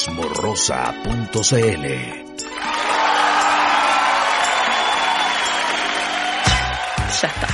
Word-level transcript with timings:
Cosmorosa.cl 0.00 1.84
Ya 7.20 7.28
está. 7.28 7.48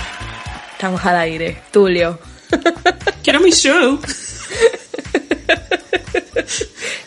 Estamos 0.72 1.04
al 1.04 1.16
aire. 1.16 1.60
Tulio. 1.72 2.20
Quiero 3.24 3.40
mi 3.40 3.50
show. 3.50 3.98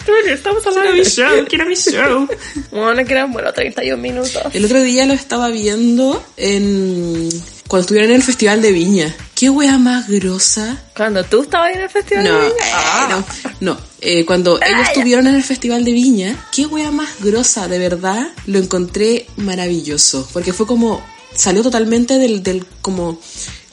Tulio, 0.06 0.34
estamos 0.34 0.66
al 0.68 0.74
Quiero 0.74 0.92
mi 0.92 0.98
aire. 1.00 1.10
show. 1.10 1.46
Quiero 1.48 1.66
mi 1.68 1.76
show. 1.76 2.28
Bueno, 2.72 3.06
que 3.06 3.14
eran 3.14 3.32
bueno 3.32 3.52
31 3.54 3.98
minutos. 4.02 4.44
El 4.54 4.66
otro 4.66 4.82
día 4.82 5.06
lo 5.06 5.14
estaba 5.14 5.48
viendo 5.50 6.22
en 6.38 7.30
cuando 7.68 7.82
estuvieron 7.82 8.10
en 8.12 8.18
el 8.18 8.24
Festival 8.24 8.62
de 8.62 8.72
Viña. 8.74 9.16
¿Qué 9.36 9.50
wea 9.50 9.78
más 9.78 10.08
grosa? 10.10 10.78
Cuando 10.96 11.24
tú 11.24 11.44
estabas 11.44 11.74
en 11.76 11.82
el 11.84 11.90
festival 11.90 12.26
No, 12.26 12.40
de 12.40 12.48
eh, 12.48 12.52
Viña? 12.52 13.08
no, 13.10 13.26
no. 13.74 13.89
Eh, 14.02 14.26
cuando 14.26 14.60
ellos 14.62 14.88
estuvieron 14.88 15.28
en 15.28 15.36
el 15.36 15.44
Festival 15.44 15.84
de 15.84 15.92
Viña, 15.92 16.48
qué 16.52 16.66
wea 16.66 16.92
más 16.92 17.20
grosa, 17.20 17.68
de 17.68 17.80
verdad, 17.80 18.30
lo 18.46 18.60
encontré 18.60 19.28
maravilloso. 19.38 20.28
Porque 20.32 20.54
fue 20.54 20.66
como, 20.66 21.04
salió 21.36 21.64
totalmente 21.64 22.18
del, 22.18 22.44
del 22.44 22.66
como 22.82 23.20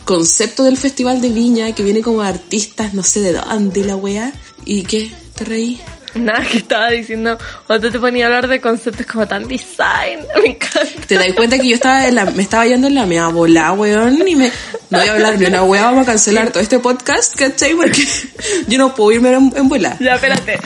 concepto 0.05 0.65
del 0.65 0.77
Festival 0.77 1.21
de 1.21 1.31
Viña, 1.31 1.75
que 1.75 1.83
viene 1.83 2.03
como 2.03 2.23
artistas, 2.23 2.95
no 2.95 3.03
sé 3.03 3.21
de 3.21 3.35
dónde 3.35 3.85
la 3.85 3.97
wea. 3.97 4.33
¿Y 4.65 4.83
qué? 4.83 5.13
¿Te 5.35 5.45
reí? 5.45 5.81
Nada, 6.17 6.45
que 6.45 6.59
estaba 6.59 6.91
diciendo, 6.91 7.39
cuando 7.67 7.91
te 7.91 7.99
ponía 7.99 8.25
a 8.25 8.29
hablar 8.29 8.49
de 8.49 8.61
conceptos 8.61 9.07
como 9.07 9.27
tan 9.27 9.47
design, 9.47 10.21
me 10.43 10.51
encanta. 10.51 10.81
Te 11.07 11.15
das 11.17 11.33
cuenta 11.35 11.59
que 11.59 11.69
yo 11.69 11.75
estaba 11.75 12.07
en 12.07 12.15
la, 12.15 12.25
me 12.27 12.43
estaba 12.43 12.67
yendo 12.67 12.87
en 12.87 12.95
la 12.95 13.07
mea 13.07 13.29
bola, 13.29 13.73
weón, 13.73 14.27
y 14.27 14.35
me, 14.37 14.51
no 14.91 14.99
voy 14.99 15.09
a 15.09 15.13
hablar 15.13 15.39
ni 15.39 15.47
una 15.47 15.63
wea, 15.65 15.83
vamos 15.85 16.03
a 16.03 16.07
cancelar 16.13 16.51
todo 16.51 16.63
este 16.63 16.79
podcast, 16.79 17.35
¿cachai? 17.37 17.75
Porque 17.75 18.03
yo 18.69 18.79
no 18.79 18.95
puedo 18.95 19.13
irme 19.13 19.33
en, 19.33 19.53
en 19.57 19.69
bola. 19.69 19.97
Ya, 20.01 20.15
espérate. 20.15 20.59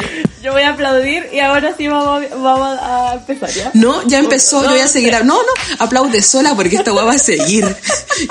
Yo 0.43 0.53
voy 0.53 0.63
a 0.63 0.71
aplaudir 0.71 1.27
y 1.35 1.41
ahora 1.41 1.75
sí 1.77 1.87
vamos, 1.87 2.25
a- 2.25 2.35
vamos 2.35 2.79
a 2.81 3.15
empezar, 3.15 3.51
¿ya? 3.51 3.71
No, 3.75 4.07
ya 4.09 4.19
empezó, 4.21 4.63
yo 4.65 4.71
voy 4.71 4.81
a 4.81 4.89
seguir. 4.89 5.13
No, 5.25 5.35
no, 5.35 5.53
aplaude 5.79 6.23
sola 6.23 6.55
porque 6.55 6.77
esta 6.77 6.95
weá 6.95 7.05
va 7.05 7.13
a 7.13 7.19
seguir. 7.19 7.67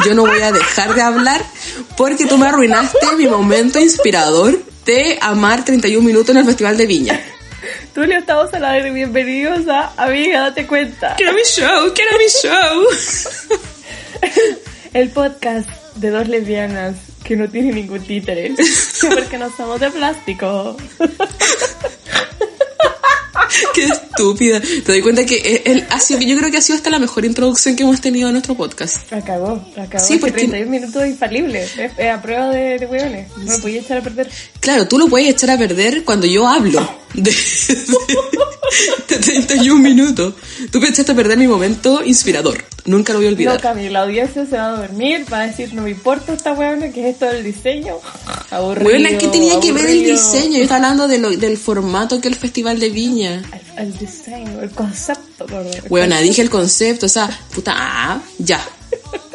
Yo 0.03 0.15
no 0.15 0.23
voy 0.25 0.41
a 0.41 0.51
dejar 0.51 0.95
de 0.95 1.01
hablar 1.03 1.41
porque 1.95 2.25
tú 2.25 2.37
me 2.39 2.47
arruinaste 2.47 2.97
mi 3.15 3.27
momento 3.27 3.77
inspirador 3.79 4.57
de 4.89 5.19
amar 5.21 5.63
31 5.63 6.03
minutos 6.03 6.31
en 6.31 6.37
el 6.37 6.45
Festival 6.45 6.75
de 6.75 6.87
Viña. 6.87 7.21
Tulio, 7.93 8.17
estamos 8.17 8.51
al 8.55 8.65
aire. 8.65 8.89
Bienvenidos 8.89 9.67
a 9.67 9.93
Amiga, 9.95 10.39
date 10.39 10.65
cuenta. 10.65 11.13
Quiero 11.15 11.33
mi 11.33 11.43
show, 11.43 11.93
quiero 11.93 12.17
mi 12.17 12.25
show. 12.27 12.87
El 14.93 15.09
podcast 15.11 15.69
de 15.93 16.09
dos 16.09 16.27
lesbianas 16.27 16.95
que 17.23 17.35
no 17.35 17.47
tiene 17.47 17.71
ningún 17.71 18.01
títere. 18.01 18.55
Porque 19.15 19.37
no 19.37 19.55
somos 19.55 19.79
de 19.79 19.91
plástico. 19.91 20.75
Qué 23.73 23.83
estúpida. 23.85 24.59
Te 24.61 24.81
doy 24.91 25.01
cuenta 25.01 25.25
que 25.25 25.63
él 25.65 25.85
ha 25.89 25.99
sido, 25.99 26.19
yo 26.21 26.37
creo 26.37 26.51
que 26.51 26.57
ha 26.57 26.61
sido 26.61 26.77
hasta 26.77 26.89
la 26.89 26.99
mejor 26.99 27.25
introducción 27.25 27.75
que 27.75 27.83
hemos 27.83 28.01
tenido 28.01 28.29
a 28.29 28.31
nuestro 28.31 28.55
podcast. 28.55 29.11
Acabó, 29.11 29.63
acabó. 29.77 30.03
Sí, 30.03 30.17
porque- 30.17 30.47
31 30.47 30.69
minutos 30.69 31.05
infalibles. 31.05 31.77
Es, 31.77 31.91
es 31.97 32.09
a 32.11 32.21
prueba 32.21 32.49
de, 32.49 32.77
de 32.79 32.85
hueones. 32.85 33.27
No 33.37 33.53
me 33.53 33.59
podía 33.59 33.79
echar 33.81 33.97
a 33.99 34.01
perder. 34.01 34.29
Claro, 34.59 34.87
tú 34.87 34.97
lo 34.97 35.07
puedes 35.07 35.29
echar 35.29 35.51
a 35.51 35.57
perder 35.57 36.03
cuando 36.03 36.25
yo 36.27 36.47
hablo 36.47 36.79
de, 37.13 37.31
de, 39.07 39.15
de 39.15 39.17
31 39.17 39.79
minutos. 39.81 40.33
Tú 40.71 40.79
me 40.79 40.89
echaste 40.89 41.11
a 41.11 41.15
perder 41.15 41.37
mi 41.37 41.47
momento 41.47 42.03
inspirador. 42.03 42.63
Nunca 42.85 43.13
lo 43.13 43.19
voy 43.19 43.27
a 43.27 43.29
No, 43.31 43.35
olvidar. 43.35 43.61
Cami, 43.61 43.89
la 43.89 44.03
audiencia 44.03 44.45
se 44.45 44.55
va 44.57 44.69
a 44.69 44.77
dormir, 44.77 45.25
va 45.31 45.41
a 45.41 45.47
decir, 45.47 45.73
no 45.73 45.81
me 45.83 45.91
importa 45.91 46.33
esta 46.33 46.53
hueona, 46.53 46.89
que 46.91 47.01
es 47.07 47.13
esto 47.15 47.25
del 47.25 47.43
diseño. 47.43 47.95
Aburrido. 48.51 48.89
Bueno, 48.89 49.09
¿qué 49.19 49.27
tenía 49.27 49.59
que 49.59 49.71
ver 49.71 49.85
el 49.85 49.97
aburrido. 49.99 50.11
diseño? 50.17 50.57
Yo 50.57 50.63
estaba 50.63 50.77
hablando 50.77 51.07
de 51.07 51.17
lo- 51.19 51.29
del 51.37 51.57
formato 51.57 52.19
que 52.21 52.27
el 52.27 52.35
Festival 52.35 52.79
de 52.79 52.89
Viña. 52.89 53.43
El, 53.77 53.87
el 53.87 53.97
diseño, 53.97 54.61
el 54.61 54.71
concepto, 54.71 55.45
perdón. 55.45 55.67
Bueno, 55.89 56.19
dije 56.21 56.41
el 56.41 56.49
concepto, 56.49 57.05
o 57.05 57.09
sea, 57.09 57.29
puta, 57.53 57.73
ah, 57.75 58.21
ya. 58.39 58.65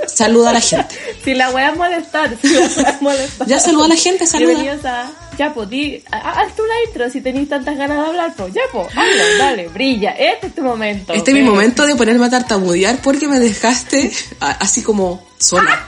Saluda 0.06 0.50
a 0.50 0.52
la 0.52 0.60
gente. 0.60 0.94
Si 1.24 1.34
la 1.34 1.50
wea 1.50 1.70
es 1.70 1.76
molestar, 1.76 2.36
si 2.40 2.48
la 2.48 2.60
wea 2.60 2.90
es 2.90 3.02
molestar. 3.02 3.46
Ya 3.48 3.58
saluda 3.58 3.86
a 3.86 3.88
la 3.88 3.96
gente, 3.96 4.26
saluda. 4.26 4.52
A... 4.84 5.10
Ya, 5.38 5.52
pues, 5.52 5.68
di... 5.68 6.04
ha- 6.12 6.40
Haz 6.42 6.54
tú 6.54 6.62
la 6.64 6.74
intro 6.88 7.10
si 7.10 7.20
tenéis 7.20 7.48
tantas 7.48 7.76
ganas 7.76 7.98
de 7.98 8.06
hablar, 8.06 8.34
pues. 8.36 8.52
Ya, 8.54 8.62
pues, 8.70 8.86
habla, 8.96 9.24
dale, 9.38 9.68
brilla. 9.68 10.10
Este 10.12 10.48
es 10.48 10.54
tu 10.54 10.62
momento. 10.62 11.12
Este 11.12 11.30
es 11.32 11.36
mi 11.36 11.42
momento 11.42 11.86
de 11.86 11.96
ponerme 11.96 12.26
a 12.26 12.30
tartamudear 12.30 12.98
porque 12.98 13.26
me 13.26 13.40
dejaste 13.40 14.12
a- 14.40 14.50
así 14.52 14.82
como 14.82 15.26
sola. 15.38 15.86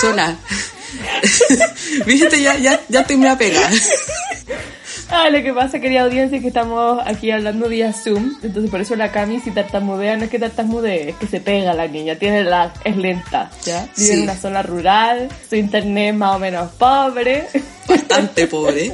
Sola. 0.00 0.36
Viste, 2.06 2.40
ya, 2.40 2.56
ya, 2.56 2.80
ya 2.88 3.00
estoy 3.00 3.16
me 3.16 3.34
pegada. 3.36 3.70
Ah, 5.10 5.30
lo 5.30 5.42
que 5.42 5.54
pasa, 5.54 5.80
querida 5.80 6.02
audiencia, 6.02 6.36
es 6.36 6.42
que 6.42 6.48
estamos 6.48 7.00
aquí 7.06 7.30
hablando 7.30 7.68
vía 7.68 7.92
Zoom. 7.94 8.34
Entonces, 8.42 8.70
por 8.70 8.80
eso 8.82 8.94
la 8.94 9.10
Cami, 9.10 9.40
si 9.40 9.50
tartamudea, 9.50 10.16
no 10.18 10.24
es 10.24 10.30
que 10.30 10.38
tartamudee, 10.38 11.10
es 11.10 11.16
que 11.16 11.26
se 11.26 11.40
pega 11.40 11.72
la 11.72 11.86
niña. 11.86 12.16
Tiene 12.16 12.44
la... 12.44 12.72
es 12.84 12.96
lenta, 12.96 13.50
¿ya? 13.64 13.88
Vive 13.96 14.06
Sí. 14.06 14.12
en 14.12 14.22
una 14.24 14.34
zona 14.36 14.62
rural, 14.62 15.28
su 15.48 15.56
internet 15.56 16.14
más 16.14 16.36
o 16.36 16.38
menos 16.38 16.70
pobre. 16.72 17.46
Bastante 17.88 18.46
pobre. 18.46 18.92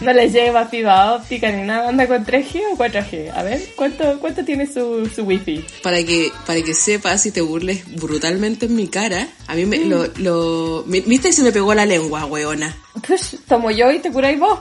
No 0.00 0.12
le 0.12 0.30
llega 0.30 0.66
fibra 0.66 1.14
óptica 1.14 1.50
ni 1.50 1.62
nada. 1.62 1.88
¿Anda 1.88 2.06
con 2.06 2.24
3G 2.26 2.62
o 2.72 2.76
4G? 2.76 3.32
A 3.34 3.42
ver, 3.42 3.62
¿cuánto, 3.74 4.18
cuánto 4.20 4.44
tiene 4.44 4.66
su, 4.66 5.10
su 5.14 5.22
wifi? 5.22 5.64
Para 5.82 6.02
que, 6.02 6.30
para 6.46 6.60
que 6.62 6.74
sepas 6.74 7.24
y 7.26 7.30
te 7.30 7.40
burles 7.40 7.84
brutalmente 7.96 8.66
en 8.66 8.76
mi 8.76 8.88
cara, 8.88 9.28
a 9.46 9.54
mí 9.54 9.64
me 9.64 9.78
lo, 9.78 10.06
lo, 10.16 10.84
viste 10.84 11.32
se 11.32 11.42
me 11.42 11.52
pegó 11.52 11.74
la 11.74 11.86
lengua, 11.86 12.26
weona. 12.26 12.76
Pues, 13.06 13.36
tomo 13.48 13.70
yo 13.70 13.90
y 13.90 13.98
te 13.98 14.10
curáis 14.10 14.38
vos. 14.38 14.60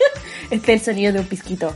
este 0.50 0.74
es 0.74 0.80
el 0.80 0.84
sonido 0.84 1.12
de 1.12 1.20
un 1.20 1.26
pisquito. 1.26 1.74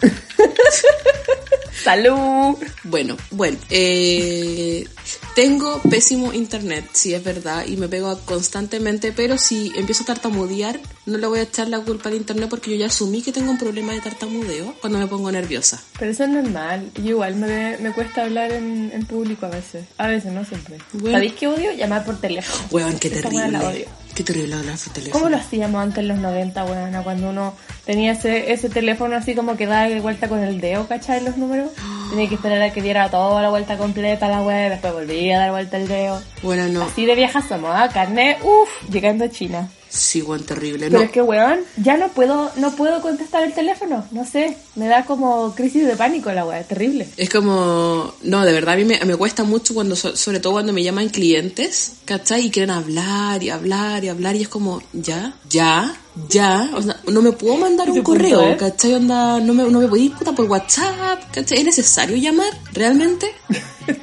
¡Salud! 1.84 2.56
Bueno, 2.84 3.16
bueno, 3.30 3.58
eh, 3.68 4.86
tengo 5.34 5.80
pésimo 5.82 6.32
internet, 6.32 6.84
sí 6.92 7.12
es 7.12 7.22
verdad, 7.24 7.66
y 7.66 7.76
me 7.76 7.88
pego 7.88 8.16
constantemente, 8.24 9.12
pero 9.12 9.36
si 9.36 9.72
empiezo 9.76 10.04
a 10.04 10.06
tartamudear, 10.06 10.78
no 11.06 11.18
le 11.18 11.26
voy 11.26 11.40
a 11.40 11.42
echar 11.42 11.68
la 11.68 11.80
culpa 11.80 12.08
al 12.08 12.14
internet 12.14 12.48
porque 12.48 12.70
yo 12.70 12.76
ya 12.76 12.86
asumí 12.86 13.20
que 13.20 13.32
tengo 13.32 13.50
un 13.50 13.58
problema 13.58 13.92
de 13.92 14.00
tartamudeo 14.00 14.74
cuando 14.80 14.98
me 14.98 15.06
pongo 15.06 15.30
nerviosa. 15.32 15.82
Pero 15.98 16.10
eso 16.10 16.24
es 16.24 16.30
normal. 16.30 16.90
Yo 16.94 17.10
igual 17.10 17.34
me, 17.36 17.76
me 17.78 17.92
cuesta 17.92 18.22
hablar 18.22 18.52
en, 18.52 18.90
en 18.94 19.04
público 19.06 19.46
a 19.46 19.50
veces. 19.50 19.84
A 19.98 20.06
veces, 20.06 20.32
no 20.32 20.44
siempre. 20.44 20.78
Bueno. 20.92 21.16
¿Sabéis 21.16 21.34
qué 21.34 21.48
odio? 21.48 21.72
Llamar 21.72 22.04
por 22.04 22.20
teléfono. 22.20 22.68
Weón, 22.70 22.98
qué 22.98 23.08
Esta 23.08 23.28
weá 23.28 23.48
la 23.48 23.58
terrible. 23.58 23.82
odio. 23.82 24.04
Qué 24.14 24.22
terrible 24.22 24.54
hablar 24.54 24.78
por 24.78 24.92
teléfono. 24.92 25.12
¿Cómo 25.12 25.28
lo 25.28 25.36
hacíamos 25.36 25.82
antes 25.82 25.98
en 25.98 26.08
los 26.08 26.18
90, 26.18 26.64
weona? 26.64 27.02
Cuando 27.02 27.30
uno 27.30 27.54
tenía 27.84 28.12
ese, 28.12 28.52
ese 28.52 28.68
teléfono 28.68 29.16
así 29.16 29.34
como 29.34 29.56
que 29.56 29.66
daba 29.66 29.92
vuelta 30.00 30.28
con 30.28 30.38
el 30.38 30.60
dedo, 30.60 30.86
¿cachai? 30.86 31.22
Los 31.24 31.36
números. 31.36 31.70
Tenía 32.14 32.28
que 32.28 32.36
esperar 32.36 32.62
a 32.62 32.72
que 32.72 32.80
diera 32.80 33.10
toda 33.10 33.42
la 33.42 33.48
vuelta 33.50 33.76
completa 33.76 34.28
la 34.28 34.40
web, 34.42 34.70
después 34.70 34.92
volvía 34.92 35.36
a 35.36 35.40
dar 35.40 35.50
vuelta 35.50 35.78
el 35.78 35.88
dedo. 35.88 36.22
Bueno, 36.42 36.68
no. 36.68 36.82
Así 36.84 37.04
de 37.06 37.16
viejas 37.16 37.44
somos, 37.48 37.70
¿ah? 37.74 37.88
Carnet, 37.92 38.38
uff, 38.44 38.88
llegando 38.88 39.24
a 39.24 39.30
China. 39.30 39.68
Sí, 39.88 40.22
weón, 40.22 40.44
terrible. 40.44 40.86
Pero 40.86 40.98
No, 41.00 41.04
es 41.04 41.10
que, 41.10 41.22
weón, 41.22 41.60
ya 41.76 41.96
no 41.96 42.08
puedo, 42.10 42.52
no 42.56 42.70
puedo 42.76 43.00
contestar 43.00 43.42
el 43.42 43.52
teléfono. 43.52 44.04
No 44.12 44.24
sé, 44.24 44.56
me 44.76 44.86
da 44.86 45.04
como 45.04 45.54
crisis 45.56 45.86
de 45.88 45.96
pánico 45.96 46.30
la 46.32 46.44
weá, 46.46 46.62
terrible. 46.62 47.08
Es 47.16 47.28
como, 47.30 48.14
no, 48.22 48.44
de 48.44 48.52
verdad 48.52 48.74
a 48.74 48.76
mí 48.76 48.84
me, 48.84 49.00
me 49.04 49.16
cuesta 49.16 49.42
mucho 49.42 49.74
cuando, 49.74 49.96
so- 49.96 50.16
sobre 50.16 50.38
todo 50.38 50.52
cuando 50.54 50.72
me 50.72 50.82
llaman 50.84 51.08
clientes, 51.08 51.94
¿cachai? 52.04 52.46
Y 52.46 52.50
quieren 52.50 52.70
hablar 52.70 53.42
y 53.42 53.50
hablar 53.50 54.04
y 54.04 54.08
hablar 54.08 54.36
y 54.36 54.42
es 54.42 54.48
como, 54.48 54.80
ya, 54.92 55.34
ya, 55.48 55.92
ya, 56.28 56.70
o 56.74 56.82
sea, 56.82 57.00
no 57.10 57.22
me 57.22 57.32
puedo 57.32 57.56
mandar 57.56 57.88
un 57.90 57.96
¿Ese 57.96 58.02
punto 58.04 58.20
correo, 58.22 58.50
es? 58.50 58.56
¿cachai? 58.58 58.94
Onda, 58.94 59.40
no 59.40 59.52
me, 59.54 59.64
no 59.64 59.80
me 59.80 59.88
podéis 59.88 60.12
puta 60.12 60.32
por 60.32 60.46
WhatsApp, 60.46 61.22
¿cachai? 61.32 61.58
¿Es 61.58 61.64
necesario 61.64 62.16
llamar? 62.16 62.50
¿Realmente? 62.72 63.32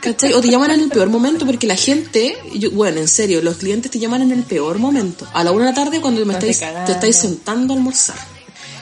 ¿Cachai? 0.01 0.33
O 0.33 0.41
te 0.41 0.49
llaman 0.49 0.71
en 0.71 0.81
el 0.81 0.89
peor 0.89 1.09
momento 1.09 1.45
porque 1.45 1.67
la 1.67 1.75
gente, 1.75 2.37
yo- 2.53 2.71
bueno, 2.71 2.99
en 2.99 3.07
serio, 3.07 3.41
los 3.41 3.57
clientes 3.57 3.89
te 3.91 3.99
llaman 3.99 4.21
en 4.23 4.31
el 4.31 4.43
peor 4.43 4.77
momento. 4.77 5.25
A 5.33 5.43
la 5.43 5.51
una 5.51 5.65
de 5.65 5.71
la 5.71 5.75
tarde 5.75 6.01
cuando 6.01 6.25
me 6.25 6.33
estáis, 6.33 6.59
te 6.85 6.91
estáis 6.91 7.15
sentando 7.15 7.73
a 7.73 7.77
almorzar. 7.77 8.17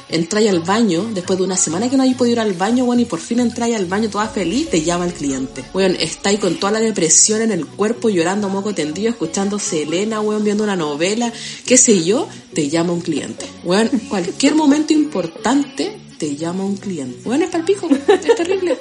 Entráis 0.09 0.49
al 0.49 0.59
baño, 0.59 1.09
después 1.13 1.39
de 1.39 1.45
una 1.45 1.57
semana 1.57 1.89
que 1.89 1.97
no 1.97 2.03
hay 2.03 2.13
podido 2.13 2.33
ir 2.33 2.39
al 2.39 2.53
baño, 2.53 2.85
bueno, 2.85 3.01
y 3.01 3.05
por 3.05 3.19
fin 3.19 3.39
entráis 3.39 3.75
al 3.75 3.85
baño 3.85 4.09
toda 4.09 4.27
feliz, 4.27 4.69
te 4.69 4.81
llama 4.81 5.05
el 5.05 5.13
cliente. 5.13 5.63
Bueno, 5.73 5.95
estáis 5.99 6.39
con 6.39 6.59
toda 6.59 6.73
la 6.73 6.79
depresión 6.79 7.41
en 7.41 7.51
el 7.51 7.65
cuerpo, 7.65 8.09
llorando 8.09 8.49
moco 8.49 8.73
tendido, 8.73 9.09
escuchando 9.09 9.59
Selena, 9.59 10.21
weón, 10.21 10.43
viendo 10.43 10.63
una 10.63 10.75
novela, 10.75 11.31
qué 11.65 11.77
sé 11.77 12.03
yo, 12.03 12.27
te 12.53 12.69
llama 12.69 12.93
un 12.93 13.01
cliente. 13.01 13.45
Bueno, 13.63 13.91
cualquier 14.09 14.55
momento 14.55 14.93
importante 14.93 15.97
te 16.17 16.35
llama 16.35 16.65
un 16.65 16.75
cliente. 16.75 17.21
Bueno, 17.23 17.45
es 17.45 17.51
palpico, 17.51 17.87
es 18.07 18.35
terrible. 18.35 18.77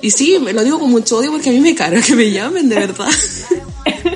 Y 0.00 0.10
sí, 0.10 0.38
me 0.38 0.52
lo 0.52 0.62
digo 0.62 0.78
con 0.78 0.90
mucho 0.90 1.18
odio 1.18 1.32
porque 1.32 1.50
a 1.50 1.52
mí 1.52 1.60
me 1.60 1.74
carga 1.74 2.00
que 2.00 2.14
me 2.14 2.30
llamen, 2.30 2.68
de 2.68 2.76
verdad. 2.76 3.08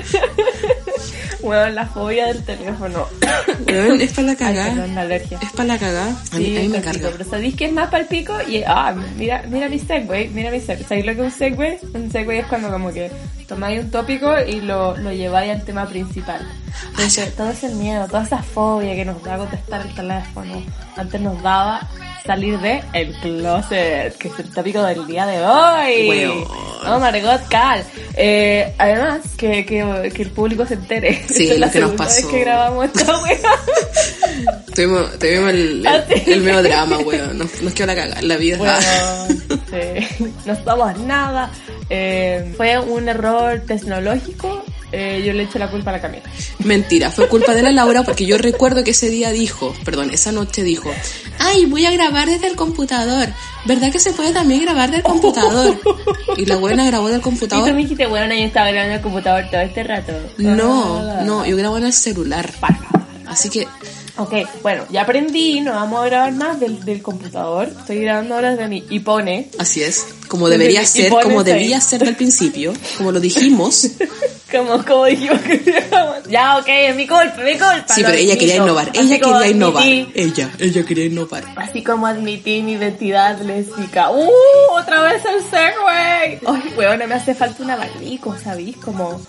Bueno, 1.43 1.69
la 1.69 1.85
fobia 1.85 2.27
del 2.27 2.43
teléfono. 2.43 3.05
Weón, 3.67 4.01
es 4.01 4.13
para 4.13 4.27
la 4.27 4.31
Ay, 4.31 4.37
cagada. 4.37 4.69
perdón, 4.73 4.95
la 4.95 5.01
alergia. 5.01 5.39
Es 5.41 5.51
para 5.51 5.65
la 5.65 5.77
cagada. 5.77 6.15
A 6.31 6.37
mí, 6.37 6.45
Sí, 6.45 6.57
a 6.57 6.59
mí 6.61 6.67
me. 6.69 6.79
Pero 6.79 7.23
¿sabéis 7.29 7.55
qué 7.55 7.65
es 7.65 7.73
más 7.73 7.89
palpico? 7.89 8.33
Y, 8.47 8.63
ah, 8.65 8.95
mira, 9.17 9.43
mira 9.49 9.67
mi 9.69 9.77
segway, 9.79 10.29
mira 10.29 10.49
mi 10.51 10.59
segway. 10.61 10.83
¿Sabéis 10.87 11.05
lo 11.05 11.13
que 11.15 11.19
es 11.27 11.33
un 11.33 11.37
segway? 11.39 11.77
Un 11.93 12.11
segway 12.11 12.39
es 12.39 12.45
cuando 12.47 12.71
como 12.71 12.91
que 12.93 13.11
tomáis 13.47 13.81
un 13.83 13.91
tópico 13.91 14.33
y 14.47 14.61
lo, 14.61 14.95
lo 14.97 15.11
lleváis 15.11 15.51
al 15.51 15.63
tema 15.63 15.85
principal. 15.85 16.47
Entonces, 16.89 17.35
todo 17.35 17.49
ese 17.51 17.69
miedo, 17.69 18.05
toda 18.07 18.23
esa 18.23 18.41
fobia 18.43 18.93
que 18.95 19.05
nos 19.05 19.21
da 19.23 19.37
contestar 19.37 19.81
el 19.85 19.93
teléfono, 19.95 20.61
antes 20.95 21.21
nos 21.21 21.41
daba 21.41 21.87
salir 22.25 22.57
de 22.59 22.81
el 22.93 23.13
closet, 23.15 24.15
que 24.17 24.27
es 24.29 24.39
el 24.39 24.49
tópico 24.51 24.81
del 24.83 25.05
día 25.07 25.25
de 25.25 25.41
hoy. 25.45 26.09
Weón. 26.09 26.43
Oh, 26.85 26.99
Margot 26.99 27.47
Cal. 27.47 27.83
Eh, 28.15 28.73
además, 28.77 29.21
que, 29.37 29.65
que, 29.65 30.11
que 30.13 30.21
el 30.23 30.29
público 30.31 30.65
se 30.65 30.73
entere. 30.75 31.23
Sí, 31.29 31.43
Esta 31.43 31.53
es 31.55 31.59
la 31.59 31.71
que 31.71 31.79
nos 31.79 31.89
segunda 31.91 32.05
vez 32.05 32.15
pasó. 32.15 32.29
que 32.29 32.39
grabamos 32.41 32.85
esta 32.85 33.21
wea. 33.23 33.37
Tuvimos, 34.75 35.19
tuvimos 35.19 35.49
el, 35.51 35.85
Ah, 35.87 36.01
sí. 36.07 36.23
el, 36.25 36.33
el 36.33 36.41
medio 36.41 36.63
drama, 36.63 36.97
weón. 36.99 37.37
Nos, 37.37 37.61
nos 37.61 37.73
quedó 37.73 37.87
la 37.87 37.95
cagada. 37.95 38.21
La 38.21 38.37
vida. 38.37 38.57
Bueno, 38.57 38.75
sí, 39.69 40.33
no 40.45 40.55
somos 40.63 40.97
nada. 40.99 41.51
Eh, 41.89 42.53
fue 42.57 42.79
un 42.79 43.07
error 43.09 43.61
tecnológico. 43.67 44.63
Eh, 44.91 45.23
yo 45.25 45.33
le 45.33 45.43
echo 45.43 45.57
la 45.57 45.69
culpa 45.71 45.89
a 45.89 45.93
la 45.93 46.01
Camila. 46.01 46.23
Mentira, 46.63 47.11
fue 47.11 47.27
culpa 47.27 47.53
de 47.53 47.61
la 47.61 47.71
Laura 47.71 48.03
porque 48.03 48.25
yo 48.25 48.37
recuerdo 48.37 48.83
que 48.83 48.91
ese 48.91 49.09
día 49.09 49.31
dijo, 49.31 49.73
perdón, 49.83 50.11
esa 50.11 50.31
noche 50.31 50.63
dijo, 50.63 50.89
ay, 51.39 51.65
voy 51.65 51.85
a 51.85 51.91
grabar 51.91 52.27
desde 52.29 52.47
el 52.47 52.55
computador. 52.55 53.29
¿Verdad 53.65 53.91
que 53.91 53.99
se 53.99 54.13
puede 54.13 54.31
también 54.33 54.61
grabar 54.61 54.91
del 54.91 55.03
computador? 55.03 55.79
Y 56.37 56.45
la 56.45 56.55
buena 56.55 56.85
grabó 56.85 57.07
del 57.09 57.17
Y 57.17 57.19
tú 57.19 57.23
computador. 57.29 57.73
me 57.73 57.81
dijiste, 57.81 58.07
bueno, 58.07 58.33
yo 58.33 58.41
estaba 58.43 58.71
grabando 58.71 58.95
el 58.95 59.01
computador 59.01 59.45
todo 59.51 59.61
este 59.61 59.83
rato. 59.83 60.13
No, 60.37 60.95
Ah. 60.97 61.21
no, 61.25 61.45
yo 61.45 61.55
grabo 61.57 61.77
en 61.77 61.85
el 61.85 61.93
celular. 61.93 62.49
Así 63.27 63.49
que, 63.49 63.67
Ok, 64.15 64.31
bueno, 64.61 64.83
ya 64.91 65.01
aprendí, 65.01 65.59
no 65.61 65.71
vamos 65.73 66.03
a 66.03 66.05
grabar 66.05 66.31
más 66.33 66.59
del, 66.59 66.85
del 66.85 67.01
computador. 67.01 67.67
Estoy 67.79 67.97
grabando 68.01 68.35
ahora 68.35 68.51
desde 68.51 68.67
mi 68.67 68.83
ipone. 68.91 69.49
así 69.57 69.81
es, 69.81 70.05
como 70.27 70.49
debería 70.49 70.83
Y 70.83 70.85
ser, 70.85 71.09
como 71.09 71.43
debía 71.43 71.81
ser 71.81 72.05
del 72.05 72.15
principio, 72.15 72.73
como 72.97 73.11
lo 73.11 73.19
dijimos. 73.19 73.87
Como, 74.53 74.85
como 74.85 75.05
dijimos 75.05 75.39
que. 75.41 75.63
Ya, 76.29 76.57
ok, 76.57 76.65
es 76.67 76.95
mi 76.95 77.07
culpa, 77.07 77.35
mi 77.43 77.53
culpa. 77.53 77.85
Sí, 77.95 78.01
pero 78.05 78.17
ella 78.17 78.37
quería 78.37 78.55
innovar, 78.57 78.89
Así 78.89 78.99
ella 78.99 79.19
quería 79.19 79.47
innovar. 79.47 79.83
admití- 79.83 80.11
Ella, 80.15 80.51
ella 80.59 80.85
quería 80.85 81.05
innovar. 81.05 81.43
Así 81.55 81.83
como 81.83 82.05
admití 82.07 82.61
mi 82.61 82.73
identidad 82.73 83.39
lésbica. 83.41 84.11
¡Uh! 84.11 84.29
Otra 84.77 85.01
vez 85.03 85.21
el 85.25 85.41
Segway. 85.49 86.39
Ay, 86.45 86.73
weón, 86.77 86.99
me 87.09 87.15
hace 87.15 87.33
falta 87.33 87.63
un 87.63 87.71
abanico, 87.71 88.35
¿sabís? 88.43 88.75
Como, 88.77 89.19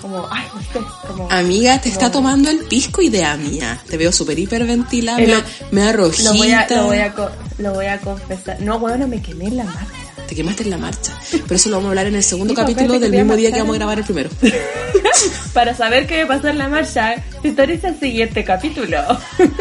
como, 0.00 0.26
ay, 0.30 0.44
no 0.54 0.60
sé, 0.60 0.86
como... 1.06 1.30
Amiga, 1.30 1.80
te 1.80 1.88
está 1.88 2.10
tomando 2.10 2.50
el 2.50 2.58
pisco 2.64 3.00
idea 3.00 3.36
mía. 3.36 3.80
Te 3.88 3.96
veo 3.96 4.12
súper 4.12 4.38
hiperventilada, 4.38 5.18
me, 5.18 5.42
me 5.70 5.80
da 5.82 5.92
rojita. 5.92 6.30
Lo 6.32 6.36
voy, 6.38 6.52
a, 6.52 6.66
lo, 6.68 6.84
voy 6.86 6.98
a, 6.98 7.12
co- 7.12 7.30
lo 7.58 7.72
voy 7.74 7.86
a 7.86 7.98
confesar. 8.00 8.60
No, 8.60 8.76
weón, 8.76 9.08
me 9.08 9.22
quemé 9.22 9.46
en 9.46 9.56
la 9.58 9.64
marcha. 9.64 10.03
Te 10.28 10.34
quemaste 10.34 10.62
en 10.62 10.70
la 10.70 10.78
marcha. 10.78 11.12
Pero 11.30 11.54
eso 11.54 11.68
lo 11.68 11.76
vamos 11.76 11.88
a 11.88 11.90
hablar 11.90 12.06
en 12.06 12.14
el 12.14 12.22
segundo 12.22 12.52
Sí, 12.54 12.56
pues, 12.62 12.74
capítulo 12.76 12.98
del 12.98 13.10
mismo 13.12 13.36
día 13.36 13.52
que 13.52 13.58
vamos 13.60 13.74
a 13.74 13.78
grabar 13.78 13.98
el 13.98 14.04
primero. 14.04 14.30
Para 15.52 15.74
saber 15.74 16.06
qué 16.06 16.18
me 16.18 16.26
pasó 16.26 16.48
en 16.48 16.58
la 16.58 16.68
marcha, 16.68 17.14
sintoniza 17.42 17.88
el 17.88 18.00
siguiente 18.00 18.42
capítulo. 18.44 18.98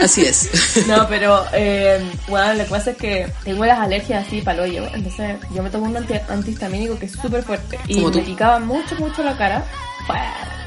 Así 0.01 0.21
es. 0.25 0.49
No, 0.87 1.07
pero, 1.07 1.43
eh, 1.53 1.99
bueno, 2.27 2.53
lo 2.55 2.63
que 2.63 2.69
pasa 2.69 2.91
es 2.91 2.97
que 2.97 3.27
tengo 3.43 3.65
las 3.65 3.79
alergias 3.79 4.25
así 4.27 4.41
para 4.41 4.63
hoyo. 4.63 4.85
Entonces, 4.93 5.37
yo 5.53 5.61
me 5.63 5.69
tomo 5.69 5.85
un 5.85 5.95
anti- 5.97 6.13
antihistamínico 6.29 6.97
que 6.97 7.05
es 7.05 7.11
súper 7.11 7.43
fuerte. 7.43 7.77
Y 7.87 7.99
me 7.99 8.11
picaba 8.21 8.59
mucho, 8.59 8.95
mucho 8.95 9.23
la 9.23 9.37
cara. 9.37 9.63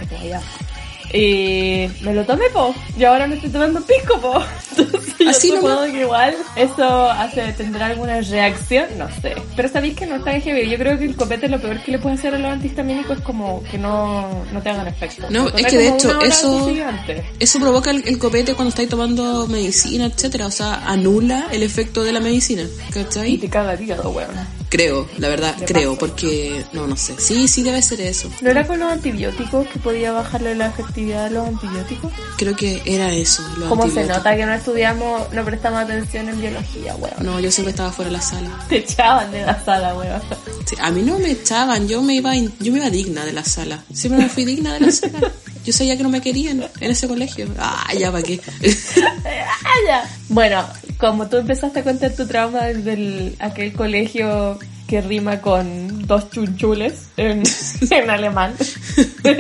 Como 0.09 0.25
ya. 0.25 0.41
Y 1.13 1.89
me 2.03 2.15
lo 2.15 2.25
tomé, 2.25 2.45
po. 2.53 2.75
Y 2.99 3.05
ahora 3.05 3.27
me 3.27 3.37
estoy 3.37 3.51
tomando 3.51 3.81
pisco, 3.83 4.21
po. 4.21 4.43
Entonces, 4.77 5.15
yo 5.19 5.31
Así 5.31 5.49
supongo 5.49 5.85
que 5.85 6.01
igual 6.01 6.35
eso 6.57 7.11
hace, 7.11 7.53
tendrá 7.53 7.87
alguna 7.87 8.21
reacción, 8.21 8.87
no 8.99 9.09
sé. 9.23 9.35
Pero 9.55 9.69
sabéis 9.69 9.97
que 9.97 10.07
no 10.07 10.17
está 10.17 10.35
en 10.35 10.43
heavy. 10.43 10.69
Yo 10.69 10.79
creo 10.79 10.99
que 10.99 11.05
el 11.05 11.17
copete 11.17 11.49
lo 11.49 11.61
peor 11.61 11.83
que 11.83 11.93
le 11.93 11.99
puede 11.99 12.17
hacer 12.17 12.35
a 12.35 12.39
los 12.39 12.51
antihistamínicos 12.51 13.19
es 13.19 13.25
como 13.25 13.63
que 13.65 13.79
no, 13.79 14.45
no 14.53 14.63
te 14.63 14.71
hagan 14.71 14.87
efecto. 14.87 15.27
No, 15.31 15.49
es 15.49 15.67
que 15.67 15.79
de 15.79 15.89
hecho 15.89 16.21
eso-. 16.21 16.71
Eso 17.39 17.61
provoca 17.61 17.91
el, 17.91 18.07
el 18.07 18.19
copete 18.19 18.55
cuando 18.55 18.71
estáis 18.71 18.89
tomando 18.89 19.47
medicina, 19.47 20.07
etcétera. 20.07 20.47
O 20.47 20.51
sea, 20.51 20.87
anula 20.87 21.49
el 21.53 21.63
efecto 21.63 22.03
de 22.05 22.13
la 22.13 22.21
medicina. 22.21 22.63
Y 22.63 22.93
¿Cachai? 22.93 23.39
te 23.39 23.49
caga 23.49 23.75
el 23.75 23.83
hígado, 23.83 24.11
weón. 24.11 24.31
Creo, 24.77 25.09
la 25.17 25.31
verdad, 25.31 25.57
creo, 25.67 25.97
porque 25.97 26.63
no, 26.75 26.87
no 26.87 26.97
sé. 26.97 27.15
Sí, 27.19 27.49
sí 27.49 27.63
debe 27.63 27.81
ser 27.81 27.99
eso. 28.03 28.29
¿No 28.43 28.51
era 28.51 28.67
con 28.67 28.79
los 28.79 28.93
antibióticos 28.93 29.67
que 29.69 29.79
podía 29.79 30.13
bajarle 30.13 30.55
la 30.55 30.67
efectividad 30.67 31.25
de 31.25 31.31
los 31.31 31.49
antibióticos? 31.49 32.13
Creo 32.37 32.55
que 32.55 32.83
era 32.85 33.11
eso. 33.11 33.43
¿Cómo 33.71 33.89
se 33.89 34.05
nota 34.05 34.37
que 34.37 34.45
no 34.45 34.53
estudiamos, 34.53 35.33
no 35.33 35.45
prestamos 35.47 35.81
atención 35.81 36.29
en 36.29 36.43
biología, 36.43 36.95
weón? 36.97 37.15
No, 37.21 37.41
yo 37.41 37.51
siempre 37.51 37.71
estaba 37.71 37.91
fuera 37.91 38.11
de 38.11 38.19
la 38.19 38.23
sala. 38.23 38.51
Te 38.69 38.77
echaban 38.77 39.33
de 39.33 39.47
la 39.47 39.65
sala, 39.65 39.95
weón. 39.95 40.21
Sí, 40.67 40.77
a 40.79 40.91
mí 40.91 41.01
no 41.01 41.19
me 41.21 41.31
echaban, 41.31 41.89
yo 41.89 42.03
me 42.03 42.17
iba 42.17 42.37
yo 42.37 42.71
me 42.71 42.79
iba 42.79 42.91
digna 42.91 43.25
de 43.25 43.33
la 43.33 43.45
sala. 43.45 43.83
Siempre 43.95 44.25
me 44.25 44.29
fui 44.29 44.45
digna 44.45 44.75
de 44.75 44.81
la 44.81 44.93
sala. 44.93 45.33
Yo 45.65 45.73
sabía 45.73 45.97
que 45.97 46.03
no 46.03 46.11
me 46.11 46.21
querían 46.21 46.63
en 46.81 46.91
ese 46.91 47.09
colegio. 47.09 47.49
Ah, 47.59 47.95
ya 47.99 48.13
para 48.13 48.23
qué. 48.23 48.43
Ah, 49.65 49.79
ya. 49.87 50.11
Bueno, 50.29 50.65
como 50.99 51.29
tú 51.29 51.37
empezaste 51.37 51.81
a 51.81 51.85
contar 51.85 52.15
tu 52.15 52.27
trauma 52.27 52.65
del 52.67 53.37
aquel 53.39 53.73
colegio 53.73 54.59
que 54.87 55.01
rima 55.01 55.41
con 55.41 56.07
dos 56.07 56.31
chunchules 56.31 57.09
en, 57.17 57.43
en 57.91 58.11
alemán. 58.11 58.55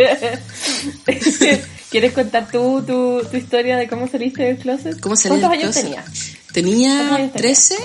¿Quieres 1.90 2.12
contar 2.12 2.50
tú 2.50 2.82
tu, 2.86 3.22
tu 3.30 3.36
historia 3.36 3.76
de 3.76 3.88
cómo 3.88 4.08
saliste 4.08 4.42
del 4.42 4.58
closet? 4.58 4.98
¿Cómo 5.00 5.14
salí 5.16 5.40
¿Cuántos 5.40 5.50
del 5.50 5.60
años 5.60 5.76
closet? 5.76 5.92
¿Cuántos 5.92 6.52
Tenía 6.52 7.14
años 7.14 7.32
tenías? 7.32 7.66
13, 7.68 7.76